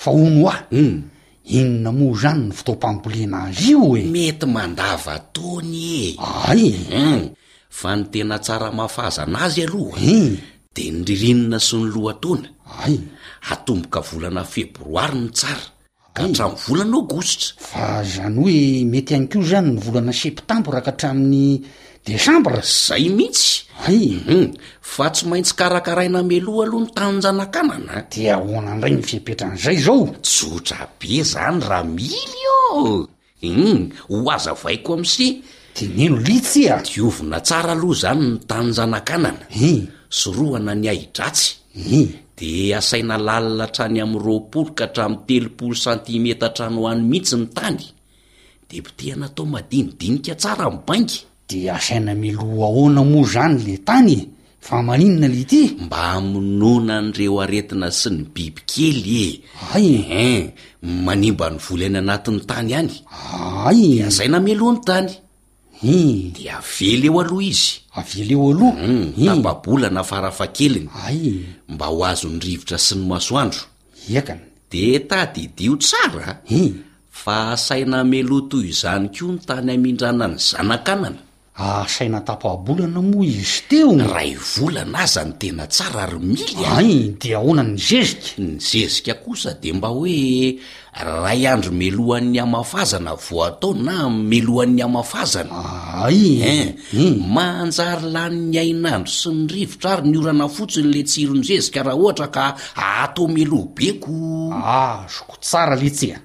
fa 0.00 0.10
ono 0.10 0.48
a 0.48 0.56
hmm. 0.72 0.96
inona 1.58 1.90
moa 1.92 2.16
zany 2.22 2.42
ny 2.48 2.52
fotaompampolena 2.56 3.38
azy 3.52 3.70
io 3.76 3.84
e 4.00 4.02
mety 4.14 4.46
mandava 4.48 5.14
taony 5.34 5.76
eh 5.76 6.16
aym 6.48 6.88
hmm. 6.88 7.22
fa 7.68 7.92
ny 7.96 8.04
tena 8.12 8.38
tsara 8.40 8.72
mafaza 8.72 9.22
ana 9.28 9.44
azy 9.44 9.60
aloha 9.68 10.00
de 10.70 10.86
nyririnona 10.86 11.58
sy 11.58 11.76
ny 11.82 11.88
lohataona 11.90 12.46
ay 12.86 12.94
hatomboka 13.50 13.98
volana 14.08 14.44
febroary 14.54 15.18
ny 15.18 15.28
tsara 15.34 15.66
ka 16.14 16.22
htramy 16.30 16.60
volana 16.66 16.94
aogosta 16.96 17.44
fa 17.68 17.86
zany 18.12 18.34
hoe 18.38 18.62
mety 18.92 19.12
any 19.18 19.26
ko 19.26 19.38
zany 19.50 19.70
ny 19.74 19.80
volana 19.84 20.12
septambraka 20.14 20.92
htraamin'ny 20.94 21.66
decembre 22.06 22.62
zay 22.62 23.04
mihitsyam 23.10 24.22
hmm. 24.30 24.48
fa 24.92 25.10
tsy 25.14 25.24
maintsy 25.30 25.52
karakaraina 25.58 26.22
meloha 26.22 26.62
aloha 26.64 26.84
ny 26.86 26.90
tannjana-kanana 26.98 27.94
dia 28.12 28.34
honandrayy 28.46 28.94
ny 28.98 29.02
fihapetran'izay 29.08 29.74
zao 29.86 30.06
tsotra 30.22 30.86
be 31.02 31.18
zany 31.32 31.60
raha 31.68 31.82
mily 31.96 32.42
o 32.46 32.62
um 32.78 33.10
hmm. 33.42 33.78
ho 34.06 34.18
aza 34.34 34.54
vaiko 34.62 34.94
amisi 34.94 35.26
de 35.76 35.84
nino 35.96 36.14
litsya 36.26 36.78
diovina 36.86 37.38
tsara 37.46 37.72
aloha 37.74 37.98
zany 38.06 38.22
ny 38.28 38.36
tannjana-kanana 38.50 39.44
sorohana 40.10 40.74
ny 40.74 40.90
ayhidratsy 40.90 41.54
de 42.36 42.74
asaina 42.74 43.14
lalina 43.16 43.66
trany 43.70 44.02
amn'ny 44.02 44.18
roapolo 44.26 44.74
ka 44.74 44.84
hatram' 44.90 45.22
telopolo 45.26 45.74
santimeta 45.78 46.50
hatrany 46.50 46.74
hoany 46.78 47.00
mihitsy 47.10 47.36
ny 47.40 47.46
tany 47.58 47.84
de 48.68 48.76
mpotehana 48.82 49.26
atao 49.30 49.46
madinidinika 49.54 50.34
tsara 50.40 50.66
n 50.74 50.78
baingy 50.86 51.14
de 51.48 51.58
asaina 51.78 52.12
miloa 52.22 52.66
ahoana 52.68 53.00
moza 53.12 53.42
any 53.46 53.58
le 53.66 53.74
tany 53.88 54.14
fa 54.66 54.76
maninona 54.86 55.26
le 55.34 55.42
ty 55.52 55.60
mba 55.84 56.02
minona 56.34 56.94
nyireo 57.06 57.36
aretina 57.44 57.88
sy 58.00 58.08
ny 58.14 58.18
bibikely 58.34 59.24
eay 59.74 59.90
en 60.26 60.40
manimba 61.06 61.46
ny 61.52 61.58
vol 61.64 61.82
any 61.86 61.98
anatin'ny 62.02 62.40
tany 62.50 62.70
anyaay 62.80 63.80
azaina 64.08 64.38
meloha 64.46 64.76
y 64.78 64.82
tany 64.90 65.08
Hmm. 65.80 66.36
di 66.36 66.44
avely 66.52 67.08
eo 67.08 67.16
aloha 67.24 67.40
izy 67.50 67.68
avely 68.00 68.34
eoaoha 68.36 68.84
hmm, 68.86 69.04
hmm. 69.16 69.24
tambabolana 69.28 70.02
farafa 70.10 70.46
kelinya 70.56 70.92
mba 71.72 71.86
ho 71.92 71.98
azonyrivotra 72.10 72.76
sy 72.86 72.94
ny 73.00 73.08
masoandroiakan 73.10 74.40
de 74.70 74.84
tady 75.10 75.40
idio 75.48 75.72
tsara 75.82 76.30
fa 77.20 77.36
asaina 77.56 77.98
meloto 78.12 78.56
izany 78.70 79.06
koa 79.14 79.32
ny 79.36 79.40
tany 79.48 79.70
amindranany 79.74 80.36
zana-kanana 80.48 81.20
asainatapaabolana 81.60 82.98
ah, 82.98 83.04
moa 83.10 83.24
izy 83.32 83.56
teo 83.68 83.92
ray 84.14 84.32
volana 84.32 85.04
aza 85.04 85.22
ny 85.28 85.34
tena 85.40 85.64
tsara 85.74 86.04
ry 86.12 86.18
mily 86.32 86.56
aay 86.76 86.92
di 87.20 87.28
ahoana 87.38 87.62
ny 87.62 87.76
zezika 87.88 88.32
ny 88.44 88.52
zezika 88.70 89.14
kosa 89.24 89.50
de 89.62 89.68
mba 89.76 89.88
hoe 89.88 90.56
ray 91.24 91.42
andro 91.52 91.72
melohan'ny 91.80 92.38
amafazana 92.44 93.12
vo 93.24 93.36
atao 93.48 93.70
na 93.86 93.96
melohan'ny 94.30 94.80
amafazana 94.88 95.52
aay 96.04 96.20
ah, 96.40 96.48
en 96.54 96.68
hmm. 96.96 97.18
manjary 97.34 98.08
lan'ny 98.16 98.56
ainandro 98.64 99.12
sy 99.20 99.28
ny 99.34 99.44
rivotra 99.54 99.90
ary 100.00 100.06
ny 100.10 100.16
orana 100.22 100.46
fotsiny 100.56 100.88
le 100.94 101.02
ts 101.08 101.14
ironyzezika 101.22 101.78
raha 101.86 101.98
ohatra 102.02 102.28
ka 102.36 102.44
atao 103.04 103.26
meloha 103.36 103.66
beko 103.76 104.14
ah, 104.56 105.04
azoko 105.04 105.34
tsara 105.44 105.76
le 105.82 105.90
tsya 105.98 106.18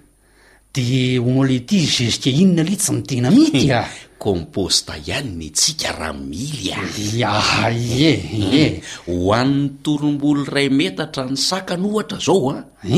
de 0.76 0.86
hono 1.24 1.44
la 1.50 1.60
ty 1.70 1.78
zezika 1.96 2.30
inona 2.42 2.64
le 2.70 2.76
tsy 2.82 2.92
nitena 2.96 3.30
mity 3.38 3.68
hmm. 3.68 3.80
a 3.84 4.15
composta 4.26 4.98
ihany 4.98 5.30
ny 5.38 5.48
tsika 5.54 5.92
raha 6.02 6.18
mily 6.30 6.68
anyaee 6.74 8.70
ho 9.08 9.14
an'ny 9.40 9.66
torombolo 9.86 10.42
ray 10.56 10.68
metatra 10.80 11.24
ny 11.32 11.38
sakany 11.50 11.86
ohatra 11.90 12.18
zao 12.28 12.46
a 12.50 12.58
ah. 12.58 12.94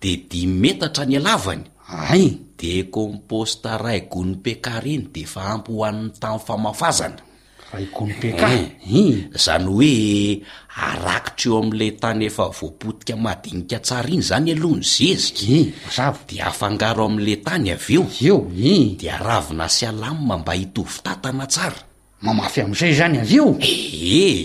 de 0.00 0.12
dim 0.30 0.50
metatra 0.64 1.04
ny 1.06 1.14
alavanyy 1.20 2.24
de 2.60 2.72
komposta 2.96 3.70
ray 3.84 4.00
gony-pikareny 4.12 5.04
de 5.14 5.20
efa 5.28 5.40
ampy 5.54 5.70
ho 5.76 5.80
an'ny 5.90 6.06
tany 6.20 6.40
famafazana 6.46 7.20
kope 7.72 8.28
izany 8.28 8.60
eh, 8.60 8.64
eh, 9.32 9.64
hoe 9.64 9.96
arakitra 10.76 11.52
eo 11.52 11.58
aminla 11.58 11.88
tany 12.00 12.22
efa 12.26 12.44
voapotika 12.52 13.16
madignika 13.16 13.78
tsara 13.80 14.08
iny 14.08 14.22
zany 14.22 14.52
alohany 14.52 14.82
zezikaez 14.82 15.98
eh, 15.98 16.12
di 16.28 16.36
afangaro 16.40 17.06
ami'la 17.08 17.34
tany 17.44 17.72
av 17.72 17.84
eoveo 17.88 18.38
dia 18.98 19.14
aravina 19.16 19.68
sy 19.68 19.86
alamy 19.88 20.20
mamba 20.28 20.52
hitovy 20.52 20.98
tantana 21.02 21.46
tsara 21.48 21.80
mamafy 22.20 22.60
am'izay 22.60 22.92
zany 22.92 23.16
avy 23.24 23.36
eo 23.40 23.48
eeh 23.60 24.36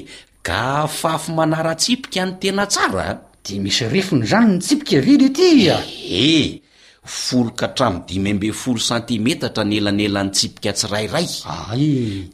ka 0.41 0.87
faafy 0.87 1.31
manara 1.35 1.75
tsipika 1.75 2.23
ny 2.25 2.31
tena 2.39 2.63
tsara 2.65 3.05
de 3.45 3.53
misy 3.59 3.85
refiny 3.91 4.23
zany 4.25 4.51
ny 4.55 4.59
tsipika 4.63 4.97
ave 5.03 5.11
le 5.19 5.27
tya 5.35 5.77
eh 6.07 6.63
foloka 7.07 7.67
hatram 7.67 8.03
dimy 8.05 8.31
ambe 8.31 8.51
folo 8.51 8.77
santimetatra 8.79 9.63
ny 9.63 9.75
elan 9.79 9.99
elan'ny 9.99 10.31
tsipika 10.31 10.71
tsirairay 10.77 11.27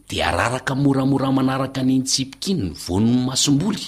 de 0.10 0.18
araraka 0.30 0.74
moramora 0.76 1.30
manaraka 1.38 1.82
niny 1.88 2.04
tsipika 2.04 2.48
iny 2.52 2.64
ny 2.64 2.74
vonony 2.86 3.18
masom-boly 3.30 3.84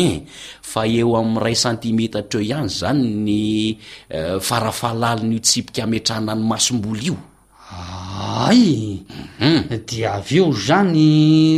e 0.00 0.24
fa 0.70 0.82
eo 0.96 1.10
am'ray 1.22 1.56
santimetatra 1.64 2.38
eo 2.40 2.44
ihany 2.48 2.70
zany 2.78 3.04
ny 3.26 3.34
eh, 4.16 4.40
farafahalalin'io 4.48 5.40
tsipika 5.46 5.82
ametrahna 5.84 6.32
ny 6.34 6.42
masomboly 6.50 7.08
ioaym 7.12 9.04
mhm. 9.40 9.60
di 9.86 9.98
aveo 10.16 10.48
zany 10.66 11.08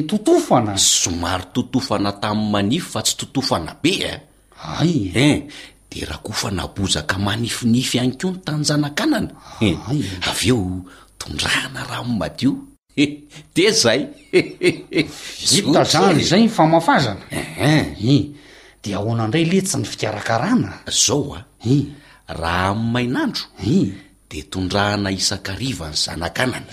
totofana 0.09 0.75
somary 0.79 1.47
totofana 1.55 2.11
tami'y 2.23 2.51
manifo 2.55 2.91
fa 2.99 3.03
tsy 3.03 3.15
totofana 3.21 3.73
be 3.83 3.95
a 4.11 4.11
eh? 4.13 4.17
ay 4.81 5.11
en 5.25 5.39
eraha 5.95 6.19
kofa 6.21 6.51
nabozaka 6.51 7.17
manifinify 7.19 7.99
any 8.03 8.15
ko 8.19 8.31
ny 8.35 8.39
tanyjana-kanana 8.45 9.31
av 10.31 10.41
eo 10.51 10.59
tondrahana 11.19 11.87
ra 11.87 12.03
m 12.03 12.19
madio 12.19 12.53
de 12.97 13.65
zay 13.71 14.01
tan 15.71 16.19
zaynfamafazaa 16.21 17.17
de 18.83 18.91
ahoana 18.99 19.25
indray 19.31 19.45
letsy 19.47 19.77
ny 19.79 19.87
fikarakarana 19.87 20.83
zao 20.91 21.37
a 21.39 21.47
raha 22.29 22.69
amy 22.75 22.85
mainandro 22.95 23.45
de 24.31 24.41
tondrahana 24.51 25.11
isankariva 25.15 25.91
ny 25.95 25.95
zana-kanana 25.95 26.71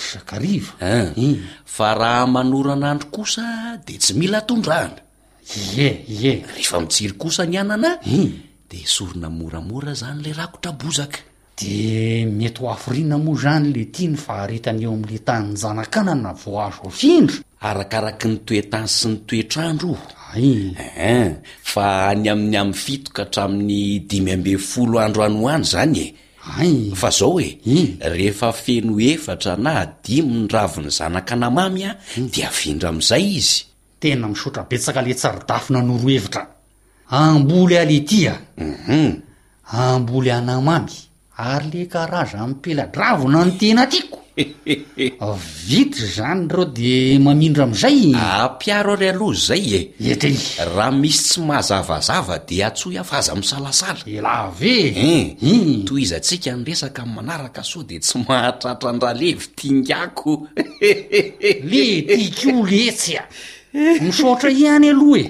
fa 1.75 1.89
raha 1.93 2.25
manoranandro 2.27 3.09
kosa 3.13 3.77
de 3.85 3.97
tsy 4.01 4.13
mila 4.17 4.41
tondrahana 4.41 4.97
e 5.77 5.87
e 6.09 6.33
rehefa 6.55 6.79
mijiry 6.81 7.13
kosa 7.21 7.45
ny 7.45 7.57
anana 7.61 7.99
dsorina 8.79 9.29
moramora 9.29 9.93
zany 9.95 10.23
la 10.23 10.33
rakotrabozaka 10.45 11.19
de 11.59 12.25
mety 12.25 12.61
ho 12.61 12.69
aforiana 12.71 13.17
moa 13.17 13.35
zany 13.35 13.71
le 13.75 13.85
tia 13.91 14.09
ny 14.09 14.17
faharitany 14.17 14.83
eo 14.83 14.93
amle 14.93 15.19
tanny 15.19 15.59
anakana 15.67 16.15
na 16.15 16.31
vndra 16.33 17.35
arakaraky 17.69 18.27
ny 18.31 18.37
toetany 18.47 18.87
sy 18.87 19.07
ny 19.11 19.17
toetr'andro 19.27 19.93
ha 19.95 20.39
ehn 20.39 21.35
fa 21.63 22.07
any 22.09 22.29
amin'ny 22.31 22.57
ami 22.61 22.73
fitoka 22.73 23.25
hatramin'ny 23.27 24.07
dimy 24.09 24.31
ambe 24.35 24.55
folo 24.57 24.99
andro 24.99 25.23
any 25.25 25.37
hoany 25.43 25.63
zany 25.73 25.97
ea 26.63 26.95
fa 26.95 27.09
zao 27.11 27.39
e 27.41 27.47
rehefa 27.99 28.49
feno 28.53 28.95
efatra 28.99 29.57
na 29.59 29.73
dimy 30.03 30.45
ny 30.45 30.47
ravi 30.47 30.81
ny 30.85 30.89
zanakanamamy 30.97 31.83
a 31.85 31.91
hmm. 32.15 32.29
di 32.31 32.39
avindra 32.47 32.89
amin'izay 32.89 33.35
izy 33.35 33.57
amboly 37.11 37.77
ale 37.77 38.01
ty 38.05 38.27
am 38.27 38.37
mhm. 38.57 39.21
amboly 39.71 40.31
anamamy 40.31 41.07
ary 41.37 41.69
le 41.73 41.85
karaza 41.85 42.39
m 42.47 42.55
piladravona 42.63 43.45
ny 43.45 43.51
tena 43.59 43.85
tiako 43.87 44.17
vity 45.67 46.05
zany 46.07 46.47
reo 46.47 46.65
de 46.65 47.19
mamindra 47.19 47.63
am'izay 47.65 48.15
ampiaro 48.15 48.93
ah, 48.93 48.95
ly 48.99 49.09
aloha 49.09 49.35
zay 49.35 49.91
e 49.99 50.13
etyy 50.13 50.37
raha 50.75 50.91
misy 50.91 51.19
tsy 51.27 51.41
mahazavazava 51.43 52.39
de 52.47 52.63
atsohi 52.63 52.97
af 52.97 53.11
aza 53.13 53.35
misalasala 53.35 53.99
ela 54.07 54.47
ve 54.59 54.75
e 54.95 55.35
eh, 55.41 55.85
toy 55.85 56.01
izantsika 56.01 56.55
nyresaka 56.57 57.03
manaraka 57.05 57.61
soa 57.63 57.83
de 57.83 57.99
tsy 57.99 58.19
mahatratra 58.23 58.89
andralevy 58.89 59.47
tiangako 59.55 60.47
le 61.69 61.85
ty 62.07 62.31
ko 62.39 62.63
letsy 62.65 63.17
a 63.19 63.23
misaotra 64.01 64.47
iany 64.51 64.89
aloha 64.95 65.19
e 65.19 65.25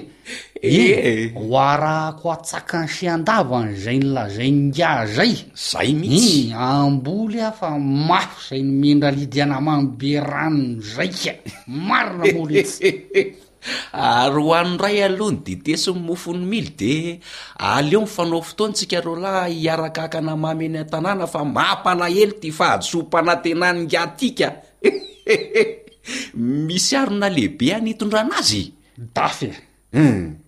ho 0.62 1.58
arahako 1.58 2.30
atsaka 2.30 2.86
ny 2.86 2.86
siandavanyzay 2.86 3.98
nyla 3.98 4.28
zaynnga 4.30 4.90
zay 5.10 5.34
zay 5.58 5.90
mihitsy 5.90 6.54
amboly 6.54 7.42
a 7.42 7.50
fa 7.50 7.74
mafy 7.82 8.38
zay 8.46 8.62
ny 8.62 8.70
mendra 8.70 9.10
lidiana 9.10 9.58
mambe 9.58 10.20
ranon 10.22 10.78
zaika 10.78 11.34
marina 11.66 12.30
moltsy 12.38 13.10
ary 14.06 14.38
ho 14.42 14.50
anoray 14.54 15.02
aloha 15.02 15.34
ny 15.34 15.42
ditesy 15.42 15.90
ny 15.90 15.98
mofony 16.06 16.46
mily 16.46 16.70
de 16.78 17.18
aleeo 17.58 18.06
ny 18.06 18.06
fanao 18.06 18.38
fotoantsika 18.42 19.00
reo 19.02 19.16
lah 19.18 19.50
hiarakaaka 19.50 20.20
namameny 20.22 20.78
a-tanàna 20.86 21.26
fa 21.26 21.42
mampalahely 21.44 22.38
ty 22.38 22.52
fa 22.54 22.76
hasompanantenanyingatika 22.78 24.48
misy 26.38 26.92
aro 26.96 27.18
na 27.18 27.26
lehibe 27.28 27.74
anitondrana 27.74 28.38
azy 28.38 28.70
dafya 29.10 29.54
hmm. 29.92 30.41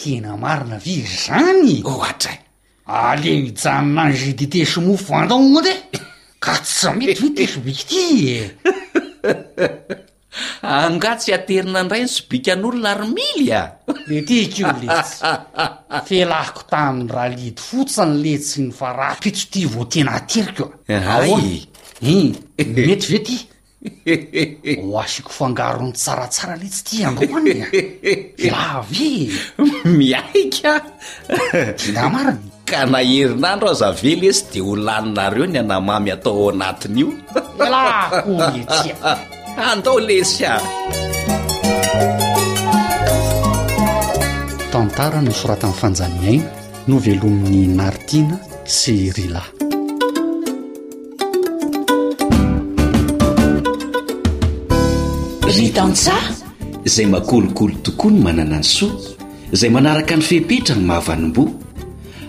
tena 0.00 0.34
marina 0.42 0.78
vy 0.78 1.06
zany 1.06 1.82
aleo 2.86 3.32
ijanona 3.48 4.04
nzyditesomofo 4.08 5.12
andao 5.14 5.42
ody 5.58 5.74
ka 6.44 6.52
tssa 6.62 6.88
mety 6.96 7.20
ve 7.22 7.30
tesobika 7.36 7.84
ty 7.90 8.08
e 8.34 8.38
angatsy 10.84 11.34
aterina 11.36 11.80
andrayny 11.82 12.08
sobika 12.08 12.52
an'olona 12.54 12.94
romily 13.00 13.48
a 13.60 13.62
le 14.08 14.22
tyko 14.28 14.72
letsy 14.80 15.20
felahiko 16.08 16.62
tamin'ny 16.72 17.10
raha 17.14 17.28
lidy 17.34 17.60
fotsiny 17.68 18.16
letsy 18.24 18.58
nyfara 18.68 19.08
pitso 19.20 19.46
ty 19.52 19.66
vo 19.72 19.84
tena 19.92 20.16
ateryko 20.20 20.66
ao 21.14 21.36
en 22.10 22.28
mety 22.86 23.06
ve 23.12 23.18
ty 23.28 23.36
hoasiko 23.80 25.30
fangarony 25.32 25.92
tsaratsara 25.96 26.52
letsy 26.60 26.84
tiandroalve 27.00 29.08
miaikay 29.96 30.48
ka 32.68 32.84
naherinandro 32.92 33.66
azave 33.74 34.12
lesy 34.22 34.42
dia 34.50 34.64
holaninareo 34.68 35.46
ny 35.52 35.58
anamamy 35.62 36.10
atao 36.16 36.42
anatin' 36.52 36.98
io 37.02 37.08
e, 38.86 38.88
andao 39.72 39.98
lesya 40.08 40.52
tantara 44.72 45.18
no 45.24 45.32
sorata 45.38 45.66
anfanjaniaina 45.72 46.46
no 46.88 46.96
velomin'ny 47.06 47.64
nartina 47.80 48.36
sy 48.76 48.94
rila 49.16 49.42
rytany-tsah 55.58 56.20
izay 56.86 57.06
makolokolo 57.10 57.74
tokoa 57.82 58.10
ny 58.14 58.20
manana 58.24 58.56
ny 58.62 58.66
soa 58.66 59.16
izay 59.54 59.70
manaraka 59.74 60.14
ny 60.16 60.22
fehpetra 60.28 60.74
ny 60.78 60.84
mahavanim-boa 60.90 61.50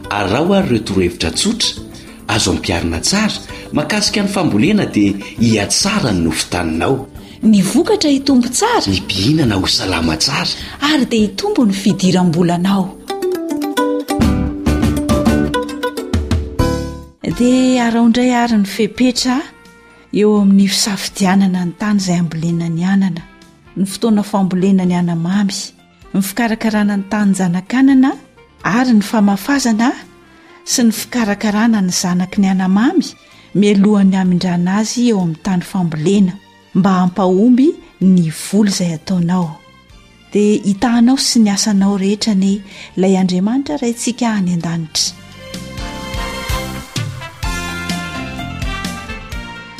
ary 0.10 0.30
rao 0.34 0.48
ary 0.58 0.68
ireo 0.76 0.86
torohevitra 0.88 1.30
tsotra 1.32 1.70
azo 2.34 2.52
ampiarina 2.54 3.00
tsara 3.08 3.36
makasika 3.78 4.22
ny 4.26 4.30
fambolena 4.36 4.86
dia 4.96 5.12
hiatsara 5.42 6.12
ny 6.14 6.20
nofo 6.26 6.46
taninao 6.54 6.98
ny 7.44 7.62
vokatra 7.62 8.10
hitombo 8.10 8.50
tsara 8.50 8.90
ny 8.92 9.00
pihinana 9.08 9.56
ho 9.62 9.68
salama 9.68 10.16
tsara 10.18 10.50
ary 10.90 11.06
dia 11.12 11.22
hitombo 11.28 11.66
ny 11.66 11.74
fidiram-bolanao 11.78 12.84
dia 17.38 17.86
arao 17.86 18.10
ndray 18.10 18.34
ary 18.34 18.58
ny 18.58 18.66
fepetra 18.66 19.38
eo 20.20 20.32
amin'ny 20.42 20.68
fisafidianana 20.74 21.62
ny 21.68 21.74
tany 21.82 21.98
izay 22.02 22.18
ambolenany 22.24 22.84
anana 22.94 23.22
ny 23.78 23.84
fotoana 23.92 24.24
fambolena 24.32 24.84
ny 24.90 24.96
anamamy 25.02 25.56
ny 26.14 26.20
fikarakarana 26.28 26.96
ny 27.00 27.06
tanyny 27.14 27.34
zanakanana 27.40 28.12
ary 28.78 28.94
ny 28.98 29.04
famafazana 29.12 29.90
sy 30.72 30.82
ny 30.88 30.92
fikarakarana 31.00 31.80
ny 31.88 31.92
zanaky 32.02 32.40
ny 32.44 32.50
anamamy 32.54 33.08
mialohan'ny 33.60 34.18
amindrana 34.22 34.72
azy 34.84 35.02
eo 35.12 35.20
amin'ny 35.24 35.40
tany 35.46 35.64
fambolena 35.72 36.34
mba 36.78 36.92
hampahomby 37.00 37.68
ny 38.14 38.24
vola 38.44 38.70
izay 38.74 38.92
ataonao 39.00 39.48
dia 40.34 40.60
hitanao 40.68 41.18
sy 41.28 41.38
ny 41.46 41.50
asanao 41.56 41.96
rehetra 42.04 42.34
ny 42.44 42.54
ilay 43.00 43.16
andriamanitra 43.22 43.80
ra 43.82 43.88
ntsika 43.96 44.26
hany 44.36 44.52
an-danitra 44.60 45.21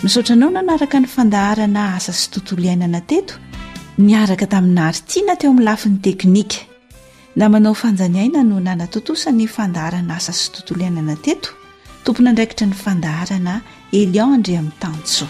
misaotranao 0.04 0.50
nanaraka 0.50 1.00
ny 1.00 1.06
fandaharana 1.08 1.94
asa 1.96 2.14
sy 2.14 2.30
tontolo 2.34 2.64
iainana 2.66 3.02
teto 3.02 3.34
niaraka 4.02 4.48
taminaritiana 4.50 5.34
teo 5.40 5.50
amin'ny 5.52 5.66
lafin'ny 5.66 6.02
teknika 6.02 6.58
na 7.36 7.50
manao 7.50 7.74
fanjaniaina 7.78 8.42
no 8.44 8.60
nanatontosany 8.60 9.46
fandaharana 9.56 10.16
asa 10.18 10.34
sy 10.34 10.50
tontolo 10.54 10.82
iainana 10.82 11.16
teto 11.22 11.50
tompony 12.04 12.30
andraikitra 12.30 12.66
ny 12.68 12.76
fandaharana 12.84 13.56
elion 14.00 14.34
andre 14.36 14.54
amin'ny 14.58 14.78
tanso 14.82 15.28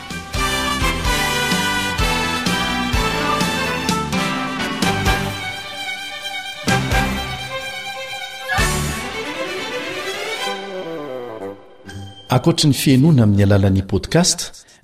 ankoatra 12.36 12.70
ny 12.70 12.74
fianoana 12.82 13.22
amin'ny 13.26 13.44
alalan'ny 13.44 13.84
podkast 13.94 14.61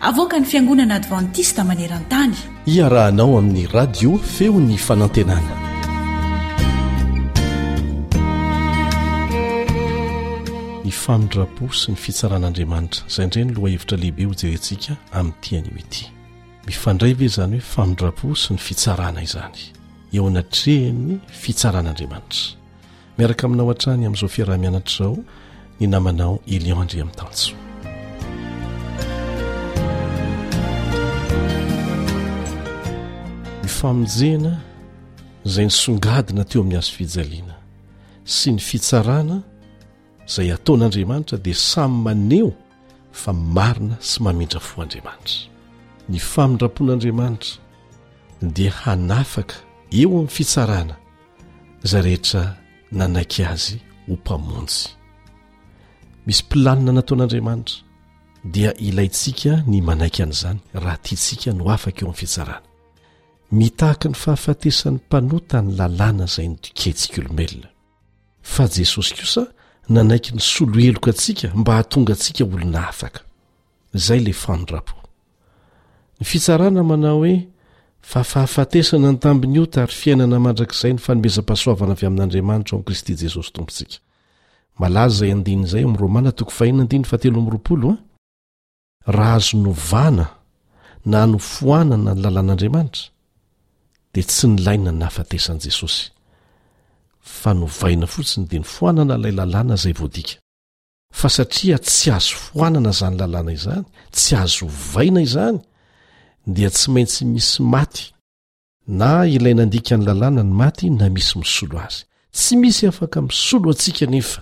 avoka 0.00 0.38
ny 0.38 0.44
fiangonana 0.46 0.94
advantista 0.94 1.64
maneran-tany 1.64 2.34
iarahanao 2.66 3.38
amin'ny 3.38 3.66
radio 3.72 4.18
feony 4.18 4.76
fanantenana 4.78 5.56
ny 10.84 10.92
fanondrapo 10.92 11.70
sy 11.72 11.94
ny 11.94 12.00
fitsaran'andriamanitra 12.00 13.08
zay 13.08 13.26
ndreny 13.26 13.54
loha 13.56 13.68
hevitra 13.72 13.96
lehibe 13.98 14.24
ho 14.28 14.34
jerentsika 14.34 14.96
amin'nyti 15.12 15.56
any 15.56 15.70
hoety 15.70 16.06
mifandray 16.66 17.14
ve 17.14 17.28
zany 17.28 17.56
hoe 17.56 17.60
fanondrapo 17.76 18.36
sy 18.36 18.52
ny 18.52 18.58
fitsarana 18.58 19.22
izany 19.22 19.58
eo 20.12 20.26
anatrehany 20.28 21.18
fitsaran'andriamanitra 21.28 22.52
miaraka 23.18 23.46
aminao 23.46 23.68
han-trany 23.72 24.06
amin'izao 24.06 24.28
fiaraha-mianatra 24.28 24.96
izao 24.96 25.16
ny 25.80 25.86
namanao 25.88 26.40
elionandry 26.46 27.00
amin'ny 27.00 27.16
tanso 27.16 27.65
famonjena 33.78 34.52
zay 35.52 35.64
nysongadina 35.70 36.42
teo 36.50 36.60
amin'ny 36.62 36.78
azofijaliana 36.82 37.54
sy 38.36 38.48
ny 38.54 38.60
fitsarana 38.68 39.36
zay 40.34 40.48
ataon'andriamanitra 40.56 41.36
dia 41.46 41.54
samy 41.72 41.96
maneo 42.06 42.50
fa 43.22 43.32
marina 43.56 43.96
sy 44.08 44.16
mamindra 44.24 44.60
fo 44.68 44.76
andriamanitra 44.84 45.40
ny 46.12 46.18
famindrapoan'andriamanitra 46.32 47.50
dia 48.56 48.70
hanafaka 48.82 49.56
eo 50.00 50.08
amin'ny 50.10 50.32
fitsarana 50.36 50.94
zay 51.90 52.02
rehetra 52.06 52.42
nanaiky 52.98 53.42
azy 53.52 53.76
ho 54.06 54.12
mpamonjy 54.18 54.76
misy 56.26 56.42
mpilanina 56.46 56.92
nataon'andriamanitra 56.96 57.76
dia 58.54 58.70
ilayntsika 58.88 59.52
ny 59.70 59.78
manaiky 59.88 60.20
an'izany 60.24 60.58
raha 60.82 60.98
tia 61.04 61.16
ntsika 61.20 61.50
no 61.58 61.64
afaka 61.74 62.00
eo 62.02 62.06
amin'ny 62.10 62.20
fitsarana 62.22 62.66
mitahaka 63.50 64.08
ny 64.10 64.14
fahafatesan'ny 64.16 64.96
mpanota 65.04 65.62
ny 65.62 65.72
lalàna 65.78 66.26
zay 66.26 66.48
nydiketsik 66.50 67.18
olomelona 67.22 67.68
fa 68.42 68.64
jesosy 68.76 69.14
kosa 69.18 69.42
nanaiky 69.88 70.30
ny 70.34 70.40
soloheloka 70.42 71.10
atsika 71.14 71.48
mba 71.54 71.76
hatonga 71.78 72.14
tsikaolona 72.14 72.80
y 76.18 76.24
itrana 76.36 76.82
mana 76.82 77.08
hoe 77.14 77.48
fafahafatesana 78.00 79.10
ny 79.12 79.18
taminy 79.18 79.58
otaary 79.62 79.94
fiainana 80.00 80.38
mandrak'izay 80.46 80.92
ny 80.94 80.98
fanomezam-pahasoavana 81.06 81.92
avy 81.96 82.06
amin'andriamanitra 82.10 82.72
ao 82.74 82.78
ain' 82.80 82.86
kristy 82.88 83.12
jesosy 83.22 83.50
tombotsika 83.52 83.98
malazzayhaaz 84.78 85.74
ah? 89.18 89.54
novana 89.62 90.26
na 91.12 91.26
nofoanana 91.32 92.14
ny 92.14 92.20
lalàn'andriamanitra 92.24 93.06
de 94.16 94.22
tsy 94.24 94.46
nilaina 94.48 94.92
n 94.92 94.98
nahafatesan' 95.02 95.60
jesosy 95.64 96.02
fa 97.40 97.50
novaina 97.60 98.06
fotsiny 98.14 98.44
de 98.50 98.58
ny 98.62 98.66
foanana 98.74 99.14
ilay 99.18 99.34
lalàna 99.36 99.76
zay 99.82 99.94
voadika 100.00 100.36
fa 101.18 101.28
satria 101.36 101.76
tsy 101.86 102.08
azo 102.16 102.34
foanana 102.46 102.92
zany 103.00 103.16
lalàna 103.20 103.52
izany 103.58 103.84
tsy 104.16 104.32
azo 104.42 104.62
ovaina 104.70 105.20
izany 105.28 105.58
dia 106.56 106.70
tsy 106.74 106.86
maintsy 106.94 107.22
misy 107.34 107.60
maty 107.74 108.04
na 108.98 109.10
ilay 109.36 109.54
nandika 109.56 109.92
ny 109.96 110.04
lalàna 110.08 110.42
ny 110.48 110.52
maty 110.62 110.86
na 110.98 111.06
misy 111.14 111.34
misolo 111.42 111.76
azy 111.86 112.00
tsy 112.38 112.52
misy 112.62 112.82
afaka 112.92 113.18
misolo 113.28 113.66
atsika 113.74 114.04
nefa 114.14 114.40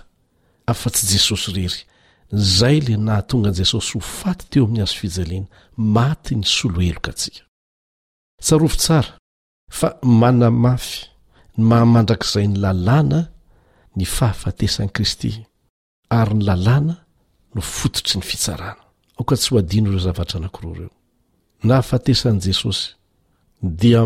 afa-tsy 0.71 1.03
jesosy 1.13 1.47
rery 1.57 1.79
zay 2.59 2.77
le 2.87 2.95
nahatonga 3.07 3.49
an 3.49 3.57
jesosy 3.59 3.91
ho 3.97 4.01
faty 4.19 4.45
teo 4.51 4.63
amin'ny 4.65 4.83
azo 4.85 4.95
fijalena 5.01 5.47
maty 5.97 6.31
ny 6.39 6.45
solo 6.55 6.79
heloka 6.87 7.11
atsika 7.15 7.41
fa 9.69 9.89
mana 10.21 10.47
mafy 10.63 11.07
ny 11.57 11.63
mahamandrak'izay 11.71 12.47
ny 12.47 12.57
lalàna 12.63 13.19
ny 13.95 14.05
fahafatesan'n'kristy 14.15 15.33
ary 16.17 16.33
ny 16.35 16.43
lalàna 16.47 16.93
no 17.55 17.61
fototry 17.61 18.15
ny 18.19 18.23
fitsarana 18.31 18.81
aoka 19.17 19.35
tsy 19.39 19.49
ho 19.53 19.57
adino 19.59 19.87
ireo 19.89 20.03
zavatra 20.07 20.37
anakiro 20.39 20.71
reo 20.79 20.91
nahafatesan'n' 21.67 22.43
jesosy 22.45 22.87
dia 23.79 24.01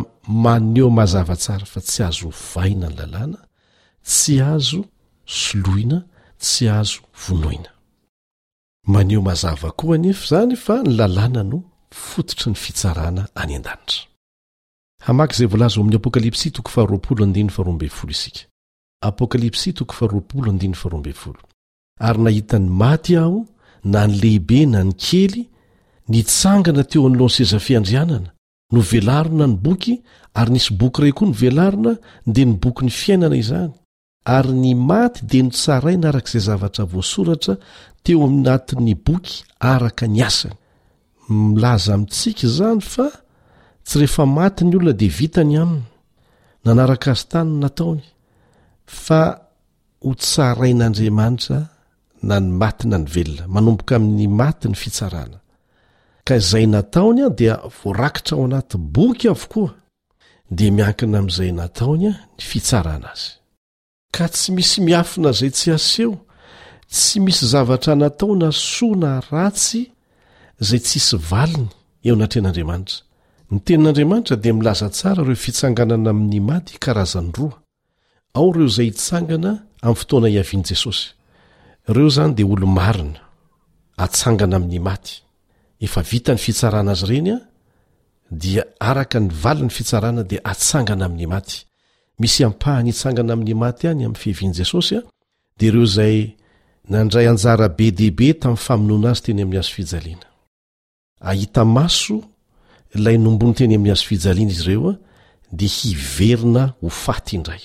maneo 0.46 0.90
mazavatsara 1.00 1.66
fa 1.72 1.80
tsy 1.88 2.02
azo 2.08 2.28
hovaina 2.40 2.88
ny 2.90 2.96
lalàna 3.00 3.40
tsy 4.10 4.36
azo 4.54 4.80
soloina 5.40 6.00
tsy 6.44 6.66
azo 6.80 7.00
vonoina 7.24 7.72
maneo 8.94 9.22
mazava 9.30 9.70
koa 9.80 9.98
nefa 10.04 10.26
zany 10.32 10.56
fa 10.66 10.76
ny 10.84 10.92
lalàna 11.00 11.42
no 11.52 11.58
fototry 12.08 12.50
ny 12.54 12.58
fitsarana 12.64 13.24
any 13.42 13.56
an-danitra 13.58 14.09
asary 15.00 15.44
nahitany 22.18 22.70
maty 22.70 23.18
aho 23.18 23.46
na 23.84 24.08
ny 24.08 24.16
lehibe 24.22 24.66
na 24.66 24.84
ny 24.84 24.94
kely 24.96 25.50
nitsangana 26.10 26.84
teo 26.84 27.08
amnylonseza 27.08 27.60
fiandrianana 27.60 28.30
novelarona 28.74 29.48
ny 29.48 29.56
boky 29.64 30.00
ary 30.34 30.52
nisy 30.52 30.74
boky 30.80 31.02
ray 31.02 31.12
koa 31.12 31.28
novelarona 31.28 31.92
dia 32.26 32.46
ny 32.46 32.56
boky 32.64 32.82
ny 32.86 32.92
fiainana 32.92 33.36
izany 33.38 33.72
ary 34.26 34.54
ny 34.54 34.74
maty 34.76 35.20
dia 35.30 35.44
nitsarai 35.44 35.98
naarak'izay 36.00 36.44
zavatra 36.48 36.86
voasoratra 36.86 37.56
teo 38.04 38.24
aminanatin'ny 38.26 38.96
boky 39.06 39.44
araka 39.60 40.08
ny 40.08 40.22
asany 40.28 40.56
milaza 41.30 41.98
mintsika 41.98 42.48
zany 42.58 42.80
fa 42.82 43.08
tsy 43.86 43.96
rehefa 44.00 44.26
maty 44.26 44.64
ny 44.66 44.76
olona 44.78 44.94
de 45.00 45.08
vitany 45.18 45.54
aminy 45.64 45.84
nanaraka 46.66 47.12
azy 47.16 47.26
taniny 47.32 47.60
nataony 47.64 48.02
fa 49.06 49.22
hotsarain'andriamanitra 50.06 51.58
na 52.28 52.36
ny 52.44 52.50
matyna 52.62 52.98
ny 53.00 53.06
velona 53.16 53.48
manomboka 53.54 53.96
amin'ny 53.96 54.28
maty 54.40 54.68
ny 54.70 54.76
fitsarana 54.82 55.40
ka 56.26 56.34
izay 56.42 56.66
nataony 56.76 57.20
a 57.28 57.30
dia 57.40 57.56
voarakitra 57.80 58.34
ao 58.38 58.46
anaty 58.46 58.78
boky 58.96 59.26
avokoa 59.34 59.72
di 60.58 60.66
miankina 60.76 61.18
amin'izay 61.20 61.52
nataony 61.60 62.04
a 62.12 62.14
ny 62.36 62.44
fitsarana 62.52 63.08
azy 63.14 63.30
ka 64.16 64.26
tsy 64.34 64.48
misy 64.56 64.78
miafina 64.88 65.32
zay 65.40 65.52
tsy 65.58 65.68
aseo 65.78 66.14
tsy 66.94 67.18
misy 67.26 67.44
zavatra 67.54 67.94
nataona 67.96 68.48
soana 68.52 69.12
ratsy 69.32 69.82
zay 70.68 70.80
tsisy 70.84 71.16
valiny 71.30 71.70
eo 72.08 72.14
anatren'andriamanitra 72.16 73.00
ny 73.52 73.60
tenin'andriamanitra 73.66 74.38
dia 74.44 74.54
milaza 74.54 74.90
tsara 74.94 75.22
ireo 75.24 75.36
fitsanganana 75.46 76.10
amin'ny 76.14 76.40
maty 76.50 76.74
karazany 76.86 77.30
roa 77.38 77.56
ao 78.38 78.46
ireo 78.54 78.66
izay 78.72 78.88
hitsangana 78.92 79.52
am'ny 79.86 79.96
fotoana 80.02 80.28
iavian' 80.38 80.64
jesosy 80.70 81.06
ireo 81.90 82.08
zany 82.16 82.32
dia 82.38 82.48
olo-marina 82.54 83.18
atsangana 84.06 84.56
amin'ny 84.60 84.80
maty 84.90 85.14
efa 85.86 86.02
vitany 86.12 86.40
fitsarana 86.46 86.92
azy 86.96 87.06
reny 87.12 87.30
a 87.36 87.40
dia 88.42 88.64
araka 88.90 89.18
nyvaliny 89.28 89.72
fitsarana 89.78 90.22
dia 90.30 90.40
atsangana 90.52 91.04
amin'ny 91.08 91.28
maty 91.34 91.58
misy 92.22 92.42
ampahany 92.50 92.90
itsangana 92.94 93.32
amin'ny 93.36 93.54
maty 93.64 93.84
any 93.92 94.06
amny 94.08 94.18
fiavian' 94.24 94.56
jesosy 94.60 94.94
a 95.02 95.04
dia 95.58 95.70
ireo 95.72 95.86
zay 95.98 96.18
nandray 96.92 97.26
anjara 97.32 97.68
be 97.78 97.88
debe 98.00 98.28
taminy 98.42 98.62
famonoana 98.68 99.08
azy 99.14 99.22
teny 99.26 99.40
amin'ny 99.44 99.60
azo 99.64 99.72
fijalena 99.78 100.26
lay 102.96 103.18
nombony 103.18 103.54
teny 103.58 103.76
amin'ny 103.76 103.92
azofijaliana 103.94 104.52
izy 104.52 104.64
ireo 104.64 104.90
a 104.92 104.94
dia 105.60 105.70
hiverina 105.70 106.64
ho 106.82 106.90
faty 106.90 107.36
indray 107.38 107.62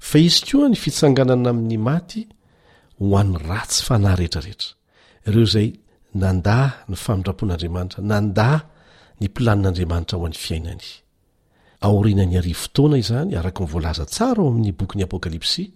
fa 0.00 0.18
izy 0.18 0.40
koa 0.50 0.68
ny 0.68 0.76
fitsanganana 0.76 1.48
amin'ny 1.50 1.78
maty 1.80 2.26
ho 3.00 3.16
an'ny 3.20 3.38
ratsy 3.48 3.82
fanahy 3.86 4.16
rehetrarehetra 4.20 4.70
ireo 5.26 5.46
zay 5.54 5.68
nandà 6.22 6.58
ny 6.88 6.96
famindrapoan'andriamanitra 7.04 8.00
nandà 8.12 8.50
ny 9.20 9.26
mplanin'andriamanitra 9.30 10.16
ho 10.18 10.22
an'ny 10.28 10.36
fiainany 10.44 10.86
aoriana 11.86 12.24
ny 12.30 12.36
ari 12.40 12.52
fotoana 12.62 12.96
izany 13.02 13.32
araka 13.40 13.60
nyvoalaza 13.64 14.04
tsara 14.14 14.40
ao 14.44 14.48
amin'ny 14.52 14.72
bokyn'ny 14.80 15.04
apôkalipsya 15.08 15.66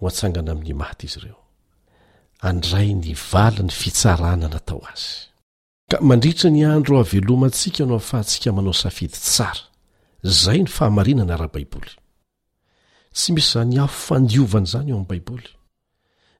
ho 0.00 0.08
atsangana 0.10 0.50
amin'ny 0.56 0.72
maty 0.82 1.04
izy 1.12 1.18
ireo 1.20 1.36
andray 2.48 2.90
ny 3.02 3.12
vala 3.30 3.60
ny 3.66 3.72
fitsarana 3.82 4.46
natao 4.54 4.80
azy 4.92 5.31
kmandritra 5.98 6.48
ny 6.50 6.64
andro 6.64 6.98
aveloma 7.00 7.46
atsika 7.50 7.84
no 7.86 7.94
afahantsika 8.00 8.52
manao 8.52 8.72
safidy 8.72 9.12
tsara 9.12 9.60
zay 10.22 10.58
ny 10.62 10.66
fahamarinana 10.66 11.36
raha 11.36 11.50
baiboly 11.52 11.92
tsy 13.12 13.32
misy 13.32 13.52
za 13.52 13.64
ny 13.64 13.76
afo 13.78 14.00
fandiovan' 14.14 14.66
zany 14.66 14.88
eo 14.90 14.96
am'ny 14.96 15.08
baiboly 15.08 15.48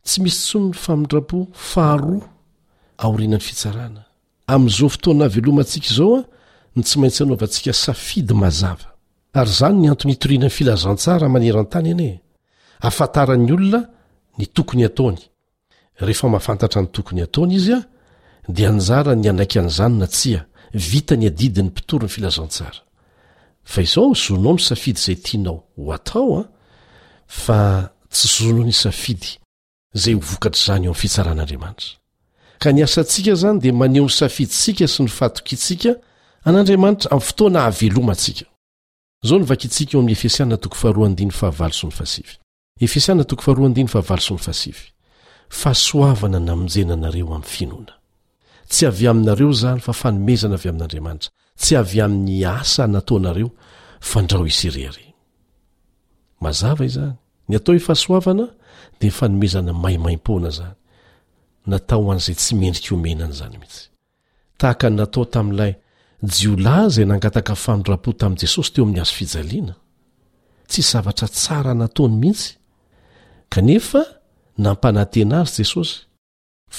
tsy 0.07 0.23
misy 0.23 0.39
tsomi 0.41 0.69
ny 0.71 0.75
famindrapo 0.85 1.47
faharoa 1.53 2.29
aorinan'ny 2.99 3.41
fitsarana 3.45 4.03
amin'izao 4.49 4.89
fotoana 4.89 5.25
avelomaatsika 5.29 5.95
zao 5.95 6.17
a 6.19 6.25
ny 6.77 6.83
tsy 6.85 6.99
maintsy 6.99 7.23
anao 7.23 7.37
vatsika 7.37 7.73
safidy 7.77 8.35
mazava 8.35 8.87
ary 9.33 9.51
zany 9.53 9.79
ny 9.83 9.89
antony 9.91 10.13
hitoriana 10.15 10.47
ny 10.49 10.57
filazantsara 10.57 11.29
manerantany 11.29 11.91
ene 11.93 12.11
afantaran'ny 12.81 13.53
olona 13.53 13.85
ny 14.39 14.47
tokony 14.49 14.85
ataony 14.89 15.21
rehefa 16.01 16.29
mahafantatra 16.29 16.81
ny 16.83 16.87
tokony 16.89 17.23
ataony 17.29 17.55
izya 17.61 17.85
di 18.49 18.65
anjara 18.67 19.15
ny 19.15 19.29
anaiky 19.29 19.59
any 19.59 19.69
zanona 19.71 20.07
tsia 20.07 20.47
vita 20.75 21.15
ny 21.17 21.27
adidiny 21.27 21.69
mpitory 21.71 22.05
ny 22.07 22.11
filazantsara 22.11 22.81
fa 23.63 23.81
izao 23.83 24.15
zonao 24.15 24.53
ny 24.55 24.61
safidy 24.63 24.99
zay 25.01 25.17
tianao 25.17 25.63
ho 25.77 25.93
ataoa 25.93 26.49
a 27.49 27.89
tsy 28.11 28.29
zononsafidy 28.29 29.39
zay 29.95 30.15
ho 30.15 30.21
vokatr' 30.21 30.59
zany 30.67 30.85
eo 30.87 30.91
amy 30.93 30.99
fitsarahn'andriamanitra 31.01 31.97
ka 32.59 32.73
niasa 32.73 33.01
ntsika 33.03 33.35
zany 33.35 33.59
di 33.61 33.73
maneo 33.73 34.07
ny 34.11 34.11
safidintsika 34.13 34.89
sy 34.89 35.03
ny 35.03 35.09
fatoky 35.09 35.55
ntsika 35.55 35.91
an'andriamanitra 36.43 37.11
amy 37.15 37.23
fotoana 37.23 37.61
hahavelomasisa 37.71 38.43
najenanareo 46.27 47.43
ynoa 47.61 47.93
tsy 48.73 48.87
avy 48.89 49.07
aminareo 49.09 49.51
zany 49.61 49.81
fa 49.87 49.93
fanomezana 50.03 50.55
avy 50.59 50.69
amin'n'andriamanitra 50.71 51.31
tsy 51.61 51.73
avy 51.81 51.99
amin'ny 52.07 52.41
asa 52.59 52.85
nataonareo 52.95 53.49
fandrao 54.11 54.45
isyrearey 54.53 55.09
mazava 56.45 56.83
izany 56.89 57.15
ny 57.51 57.55
atao 57.59 57.75
ifahasoavana 57.81 58.47
de 59.01 59.09
fanomezana 59.19 59.73
maimaim-poana 59.85 60.51
zany 60.59 60.77
natao 61.71 62.07
an'izay 62.15 62.37
tsy 62.41 62.53
mendriky 62.63 62.91
omenany 62.97 63.35
zany 63.41 63.55
mihitsy 63.61 63.85
tahaka 64.59 64.87
natao 64.99 65.25
tami'ilay 65.35 65.73
jiola 66.35 66.77
zay 66.95 67.05
nangataka 67.11 67.55
fanora-po 67.65 68.11
tamin' 68.21 68.41
jesosy 68.43 68.71
teo 68.73 68.83
amin'ny 68.87 69.03
azo 69.03 69.15
fijaliana 69.19 69.75
tsy 70.71 70.81
zavatra 70.91 71.29
tsara 71.37 71.73
nataony 71.81 72.15
mihitsy 72.25 72.49
kanefa 73.53 74.03
nampanantena 74.65 75.37
azy 75.45 75.61
jesosy 75.63 75.97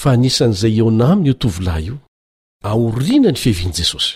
fa 0.00 0.08
anisan'izay 0.16 0.74
eo 0.80 0.88
na 0.98 1.06
aminy 1.14 1.30
o 1.32 1.34
tovilahy 1.42 1.84
io 1.88 1.96
aoriana 2.70 3.30
ny 3.34 3.38
fihevian' 3.42 3.76
jesosy 3.78 4.14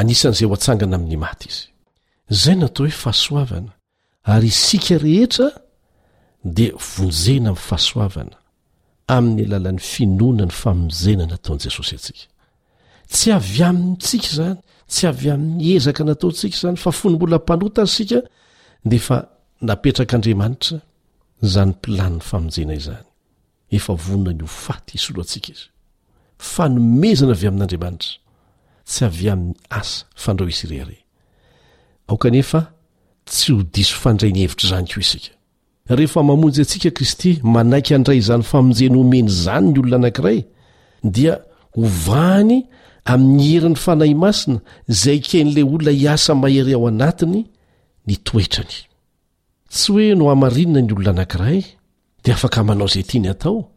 anisan'izay 0.00 0.48
ho 0.48 0.54
atsangana 0.56 0.94
amin'ny 0.98 1.18
maty 1.24 1.46
izy 1.52 1.66
zay 2.42 2.56
natao 2.58 2.84
hoe 2.86 2.96
fahasoavana 3.04 3.72
ary 4.34 4.48
isika 4.54 4.96
rehetra 5.04 5.46
dia 6.56 6.72
vonjena 6.92 7.48
amin'ny 7.50 7.64
fahasoavana 7.68 8.36
amin'ny 9.16 9.40
alalan'ny 9.48 9.82
finoana 9.92 10.44
ny 10.50 10.54
famonjena 10.62 11.24
nataon'i 11.32 11.62
jesosy 11.66 11.92
atsika 11.98 12.24
tsy 13.14 13.26
avy 13.38 13.60
aminytsika 13.68 14.24
izany 14.32 14.58
tsy 14.92 15.02
avy 15.12 15.28
amin'ny 15.34 15.68
ezaka 15.78 16.02
nataontsika 16.08 16.54
izany 16.58 16.76
fa 16.84 16.90
fony 16.98 17.14
mbola 17.16 17.38
mpanotany 17.44 17.90
sika 17.96 18.18
de 18.90 18.98
fa 19.06 19.16
napetrak'andriamanitra 19.68 20.76
zany 21.52 21.70
mpilaniny 21.76 22.20
famonjena 22.30 22.74
izany 22.82 23.08
efa 23.72 23.94
vonona 23.94 24.32
ny 24.34 24.42
hofaty 24.42 24.92
hisoloantsika 24.98 25.50
izy 25.52 25.64
fanomezana 26.54 27.32
avy 27.34 27.46
amin'andriamanitra 27.46 28.12
tsy 28.90 29.02
avy 29.10 29.26
amin'ny 29.34 29.56
asa 29.80 30.04
fandrao 30.22 30.48
hisy 30.52 30.64
irere 30.76 30.98
aokanefa 32.10 32.60
tsy 33.28 33.52
ho 33.54 33.60
diso 33.74 33.96
fandray 34.02 34.32
ny 34.34 34.40
hevitra 34.44 34.66
izany 34.66 34.86
koa 34.92 35.02
isika 35.06 35.32
rehefa 35.96 36.20
mamonjy 36.30 36.60
antsika 36.64 36.90
kristy 36.96 37.30
manaiky 37.54 37.92
andray 37.96 38.18
izany 38.22 38.44
famonjeny 38.52 38.96
omeny 39.02 39.28
izany 39.32 39.66
ny 39.72 39.78
olona 39.80 39.96
anankiray 39.96 40.38
dia 41.14 41.34
hovahany 41.76 42.56
amin'ny 43.12 43.42
herin'ny 43.50 43.78
fanahy 43.84 44.14
masina 44.24 44.58
izay 44.92 45.18
ken'lay 45.30 45.64
olona 45.72 45.92
hiasa 46.02 46.30
mahery 46.42 46.72
ao 46.76 46.82
anatiny 46.92 47.40
ny 48.06 48.14
toetrany 48.26 48.76
tsy 49.72 49.86
hoe 49.94 50.06
no 50.18 50.24
hamarinina 50.32 50.80
ny 50.86 50.92
olona 50.94 51.10
anankiray 51.16 51.60
dea 52.24 52.34
afaka 52.34 52.64
manao 52.64 52.86
zay 52.88 53.02
tyny 53.04 53.28
atao 53.28 53.68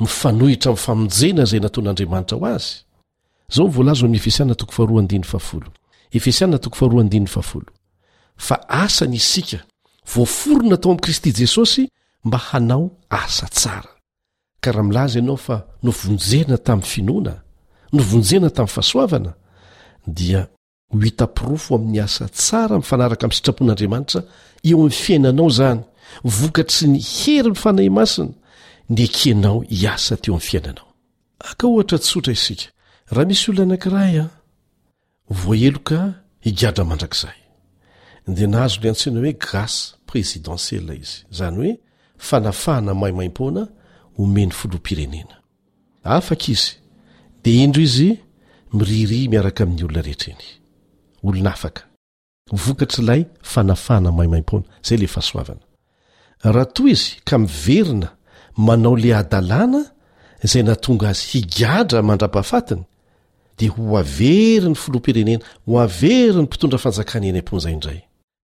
mifanohitra 0.00 0.70
amyfamonjena 0.72 1.44
zay 1.50 1.60
nataon'andriamanitra 1.60 2.36
ho 2.38 2.46
azy 2.46 2.68
zao 3.50 3.68
mvlz 6.88 7.36
fa 8.36 8.68
asa 8.68 9.06
nyisika 9.06 9.58
voaforonnatao 10.14 10.92
amy 10.92 11.00
kristy 11.00 11.32
jesosy 11.38 11.88
mba 12.24 12.38
hanao 12.38 12.90
asa 13.10 13.46
tsara 13.46 13.90
karaha 14.60 14.84
milaza 14.88 15.18
anao 15.18 15.36
fa 15.36 15.62
novonjena 15.82 16.58
tamy 16.58 16.82
finoana 16.82 17.40
novonjena 17.92 18.50
tamy 18.50 18.68
fahasoavana 18.68 19.32
dia 20.06 20.48
ho 20.92 20.98
hitaporofo 20.98 21.74
aminy 21.74 22.00
asa 22.00 22.28
tsara 22.28 22.76
mifanaraka 22.76 23.26
am 23.26 23.32
sitrapon'andriamanitra 23.32 24.22
eo 24.64 24.80
amy 24.80 24.90
fiainanao 24.90 25.48
zany 25.50 25.80
vokatsy 26.24 26.88
ny 26.88 26.98
hery 27.00 27.48
ny 27.52 27.56
fanahy 27.56 27.90
masina 27.90 28.32
ny 28.90 29.06
kanao 29.08 29.60
hiasa 29.80 30.16
teo 30.16 30.34
amn'ny 30.34 30.46
fiainanao 30.48 30.86
aka 31.50 31.66
ohatra 31.68 31.98
tsotra 31.98 32.32
isika 32.38 32.66
raha 33.12 33.26
misy 33.28 33.44
olona 33.50 33.62
anankiray 33.64 34.16
a 34.24 34.26
vohelo 35.42 35.80
ka 35.88 36.00
higadra 36.46 36.84
mandrak'zay 36.90 37.38
de 38.36 38.44
nahazo 38.52 38.78
le 38.82 38.88
antsina 38.92 39.18
hoe 39.22 39.34
grace 39.46 39.80
présidentiel 40.08 40.86
izy 41.02 41.18
zany 41.38 41.56
hoe 41.60 41.74
fanafahana 42.28 42.92
maimaim-poana 43.02 43.62
omeny 44.22 44.52
folom-pirenena 44.58 45.36
afaka 46.16 46.46
izy 46.54 46.72
de 47.44 47.50
indro 47.64 47.82
izy 47.88 48.10
miriry 48.78 49.20
miaraka 49.32 49.60
amin'ny 49.64 49.82
olona 49.84 50.00
rehetrny 50.06 50.46
olona 51.26 51.50
afaka 51.56 51.82
vokatsy 52.64 53.02
lay 53.08 53.22
fanafaana 53.52 54.10
mahimaim-poana 54.18 54.66
zay 54.86 54.98
la 55.02 55.08
fahasoavana 55.16 55.64
raha 56.42 56.64
toy 56.66 56.90
izy 56.92 57.16
ka 57.24 57.38
miverina 57.38 58.08
manao 58.66 58.96
le 59.02 59.10
adalàna 59.22 59.80
zay 60.50 60.62
natonga 60.66 61.08
azy 61.10 61.24
higadra 61.30 62.02
mandrapafatiny 62.02 62.82
dia 63.58 63.70
ho 63.74 63.82
avery 63.98 64.60
ny 64.68 64.74
foloam-pirenena 64.78 65.44
ho 65.66 65.72
avery 65.82 66.34
ny 66.38 66.42
mpitondra 66.46 66.78
fanjakany 66.84 67.26
eny 67.32 67.40
am-ponja 67.42 67.70
indray 67.74 68.00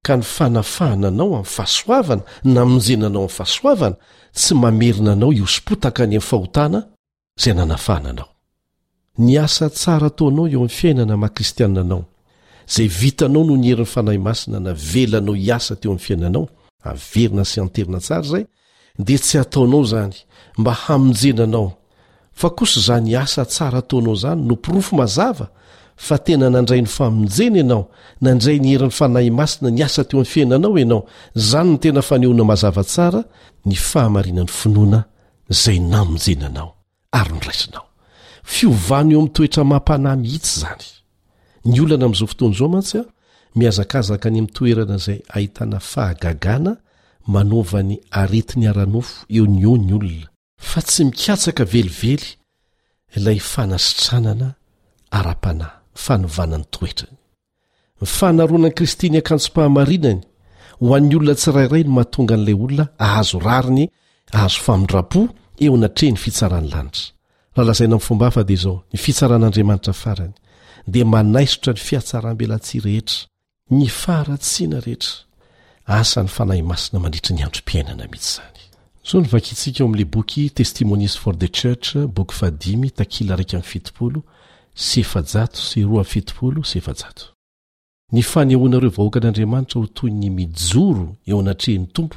ka 0.06 0.16
ny 0.16 0.22
fanafahananao 0.34 1.28
amin'ny 1.38 1.52
fahasoavana 1.56 2.22
na 2.54 2.64
monjenanao 2.64 3.22
amin'ny 3.26 3.36
fahasoavana 3.38 3.96
tsy 4.36 4.54
mamerina 4.54 5.12
anao 5.12 5.32
iospotaka 5.32 6.02
any 6.04 6.16
ai'n 6.18 6.28
fahotana 6.30 6.80
zay 7.42 7.54
nanafahananao 7.54 8.28
ny 9.22 9.38
asa 9.38 9.70
tsara 9.70 10.10
ataonao 10.10 10.46
eo 10.50 10.58
amin'ny 10.60 10.74
fiainana 10.78 11.14
makristiaanao 11.16 12.02
izay 12.68 12.88
vitanao 13.00 13.44
no 13.48 13.54
ny 13.56 13.70
herin'ny 13.70 13.90
fanahy 13.94 14.18
masina 14.18 14.58
na 14.60 14.72
velanao 14.74 15.34
hiasa 15.38 15.76
teo 15.78 15.90
amin'ny 15.92 16.04
fiainanao 16.06 16.46
averina 16.84 17.44
sy 17.44 17.60
amnterina 17.60 17.98
tsara 18.00 18.22
zay 18.22 18.46
de 18.98 19.16
tsy 19.18 19.38
ataonao 19.40 19.84
zany 19.84 20.12
mba 20.58 20.72
hamonjena 20.72 21.44
anao 21.44 21.72
fa 22.32 22.50
kosa 22.50 22.80
za 22.80 23.00
ny 23.00 23.16
asa 23.18 23.44
tsara 23.44 23.78
ataonao 23.78 24.14
zany 24.14 24.42
no 24.48 24.56
pirofo 24.56 24.96
mazava 24.96 25.46
fa 25.96 26.18
tena 26.18 26.50
nandray 26.50 26.80
ny 26.82 26.88
famonjena 26.88 27.56
ianao 27.58 27.82
nandray 28.20 28.58
ny 28.60 28.68
herin'ny 28.72 28.92
fanay 28.98 29.28
masina 29.30 29.70
ny 29.70 29.82
asa 29.84 30.04
teo 30.04 30.18
am'ny 30.20 30.28
fiainanao 30.32 30.76
anao 30.82 31.00
zany 31.34 31.70
no 31.70 31.76
tena 31.82 32.02
faneoana 32.02 32.44
mazava 32.50 32.82
tsara 32.84 33.20
ny 33.66 33.74
fahamarina 33.88 34.42
n'ny 34.44 34.50
finoana 34.60 35.00
zay 35.62 35.78
namonjenanao 35.92 36.68
ary 37.18 37.32
nyraisinao 37.34 37.86
fiovana 38.44 39.12
eo 39.12 39.20
ami' 39.20 39.32
toetra 39.34 39.64
mampana 39.64 40.16
mihitsy 40.16 40.60
zany 40.62 40.86
ny 41.64 41.80
olana 41.80 42.04
am'izao 42.06 42.28
fotoany 42.30 42.54
zao 42.58 42.68
mantsy 42.74 42.98
a 42.98 43.04
miazakazaka 43.60 44.28
any 44.28 44.38
amin'ntoerana 44.38 44.94
izay 45.00 45.20
ahitana 45.36 45.78
fahagagana 45.92 46.72
manaovany 47.34 47.94
aretiny 48.22 48.64
aranofo 48.72 49.14
eo 49.36 49.44
ny 49.52 49.64
o 49.72 49.76
ny 49.84 49.90
olona 49.98 50.28
fa 50.70 50.80
tsy 50.86 51.02
mikatsaka 51.08 51.64
velively 51.74 52.26
ilay 53.16 53.38
fanasitranana 53.52 54.48
ara-panahy 55.18 55.74
fanovanany 56.04 56.66
toetrany 56.74 57.16
nyfanaroanani 58.00 58.74
kristy 58.78 59.06
ny 59.12 59.18
akanjom-pahamarinany 59.22 60.20
ho 60.80 60.86
an'ny 60.96 61.14
olona 61.18 61.34
tsirairay 61.40 61.82
no 61.86 61.90
mahatonga 61.96 62.34
an'ilay 62.36 62.56
olona 62.64 62.84
ahazo 63.06 63.36
rariny 63.46 63.84
ahazo 64.36 64.58
famindrapo 64.66 65.20
eo 65.64 65.74
natreh 65.82 66.10
ny 66.14 66.18
fitsarany 66.24 66.66
lanitra 66.74 67.04
raha 67.54 67.64
lazaina 67.68 67.96
mnfomba 67.96 68.24
afa 68.30 68.42
dia 68.48 68.56
izao 68.58 68.76
ny 68.92 68.96
fitsaran'andriamanitra 69.04 69.94
farany 70.02 70.34
dia 70.92 71.04
manaisotra 71.12 71.72
ny 71.76 71.80
fiatsarambelatsi 71.88 72.76
rehetra 72.86 73.18
ny 73.70 73.86
faratsina 73.88 74.80
rehetra 74.80 75.24
asany 75.86 76.28
fanahy 76.28 76.62
masina 76.62 77.00
mandritry 77.00 77.34
ny 77.36 77.42
androm-piainana 77.44 78.06
mihitsy 78.06 78.36
zany 78.36 78.60
sao 79.04 79.20
nyvakitsika 79.20 79.78
eo 79.78 79.86
ami'la 79.86 80.04
boky 80.04 80.50
testimonis 80.50 81.18
for 81.18 81.38
the 81.38 81.48
church 81.48 81.96
bokadtai 81.96 82.92
sr 86.64 87.12
ny 88.12 88.22
fanehoanareo 88.22 88.90
vahoakan'andriamanitra 88.90 89.80
ho 89.80 89.86
toy 89.86 90.10
ny 90.10 90.30
mijoro 90.30 91.16
eo 91.26 91.40
anatrehn'ny 91.40 91.86
tompo 91.86 92.16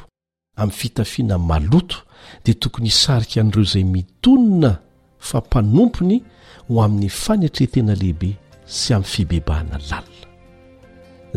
amin'ny 0.58 0.78
fitafiana 0.78 1.38
maloto 1.38 1.98
de 2.46 2.54
tokony 2.54 2.88
isarika 2.88 3.42
an'ireo 3.42 3.64
zay 3.64 3.84
mitonina 3.84 4.78
fa 5.20 5.38
mpanompony 5.38 6.22
ho 6.68 6.84
amin'ny 6.84 7.10
fanyatretena 7.10 7.96
lehibe 7.96 8.36
sy 8.66 8.94
ami'ny 8.94 9.10
fibebahana 9.10 9.78
lalina 9.90 10.17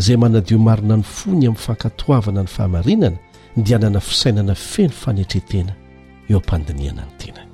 izay 0.01 0.17
manadio 0.17 0.59
marina 0.59 0.97
ny 0.97 1.03
fony 1.05 1.45
amin'ny 1.47 1.57
fankatoavana 1.65 2.41
ny 2.43 2.49
fahamarinana 2.49 3.19
ny 3.57 3.63
dianana 3.63 4.01
fisainana 4.01 4.55
feno 4.55 4.91
fanetretena 4.97 5.75
eo 6.31 6.37
ampandiniana 6.39 7.03
ny 7.05 7.17
tenany 7.19 7.51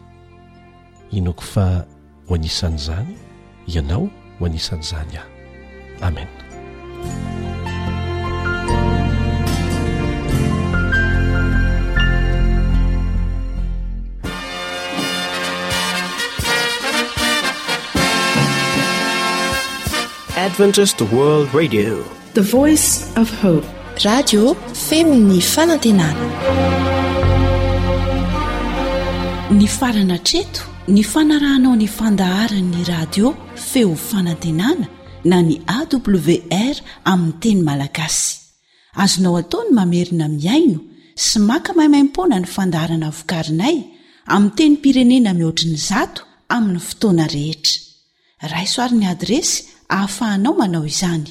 inoko 1.10 1.42
fa 1.42 1.86
ho 2.28 2.34
anisanyizany 2.34 3.16
ianao 3.66 4.08
ho 4.38 4.46
anisan'izany 4.46 5.16
aho 5.18 5.28
amena 6.02 6.34
adventist 20.46 21.00
world 21.12 21.50
radio 21.54 22.06
pe 22.40 23.62
radio 24.04 24.54
feminy 24.88 25.40
fanantenana 25.40 26.24
ny 29.58 29.64
farana 29.78 30.18
treto 30.26 30.60
ny 30.94 31.00
fanarahnao 31.12 31.72
nyfandaharanyny 31.80 32.84
radio 32.94 33.26
feo 33.70 33.94
fanantenana 34.08 34.84
na 35.30 35.38
ny 35.46 35.54
awr 35.76 36.76
amiy 37.12 37.32
teny 37.40 37.60
malagasy 37.68 38.28
azonao 39.02 39.36
ataony 39.42 39.70
mamerina 39.78 40.26
miaino 40.40 40.78
sy 41.24 41.38
maka 41.48 41.70
maimaimpona 41.78 42.36
ny 42.42 42.46
fandaharana 42.54 43.08
vokarinay 43.16 43.76
ami 44.34 44.50
teny 44.56 44.74
pirenena 44.84 45.30
mihoatriny 45.38 45.78
zato 45.88 46.22
aminy 46.54 46.80
fotoana 46.88 47.24
rehetra 47.36 47.74
raisoariny 48.52 49.06
adresy 49.12 49.56
hahafahanao 49.88 50.54
manao 50.60 50.84
izany 50.86 51.30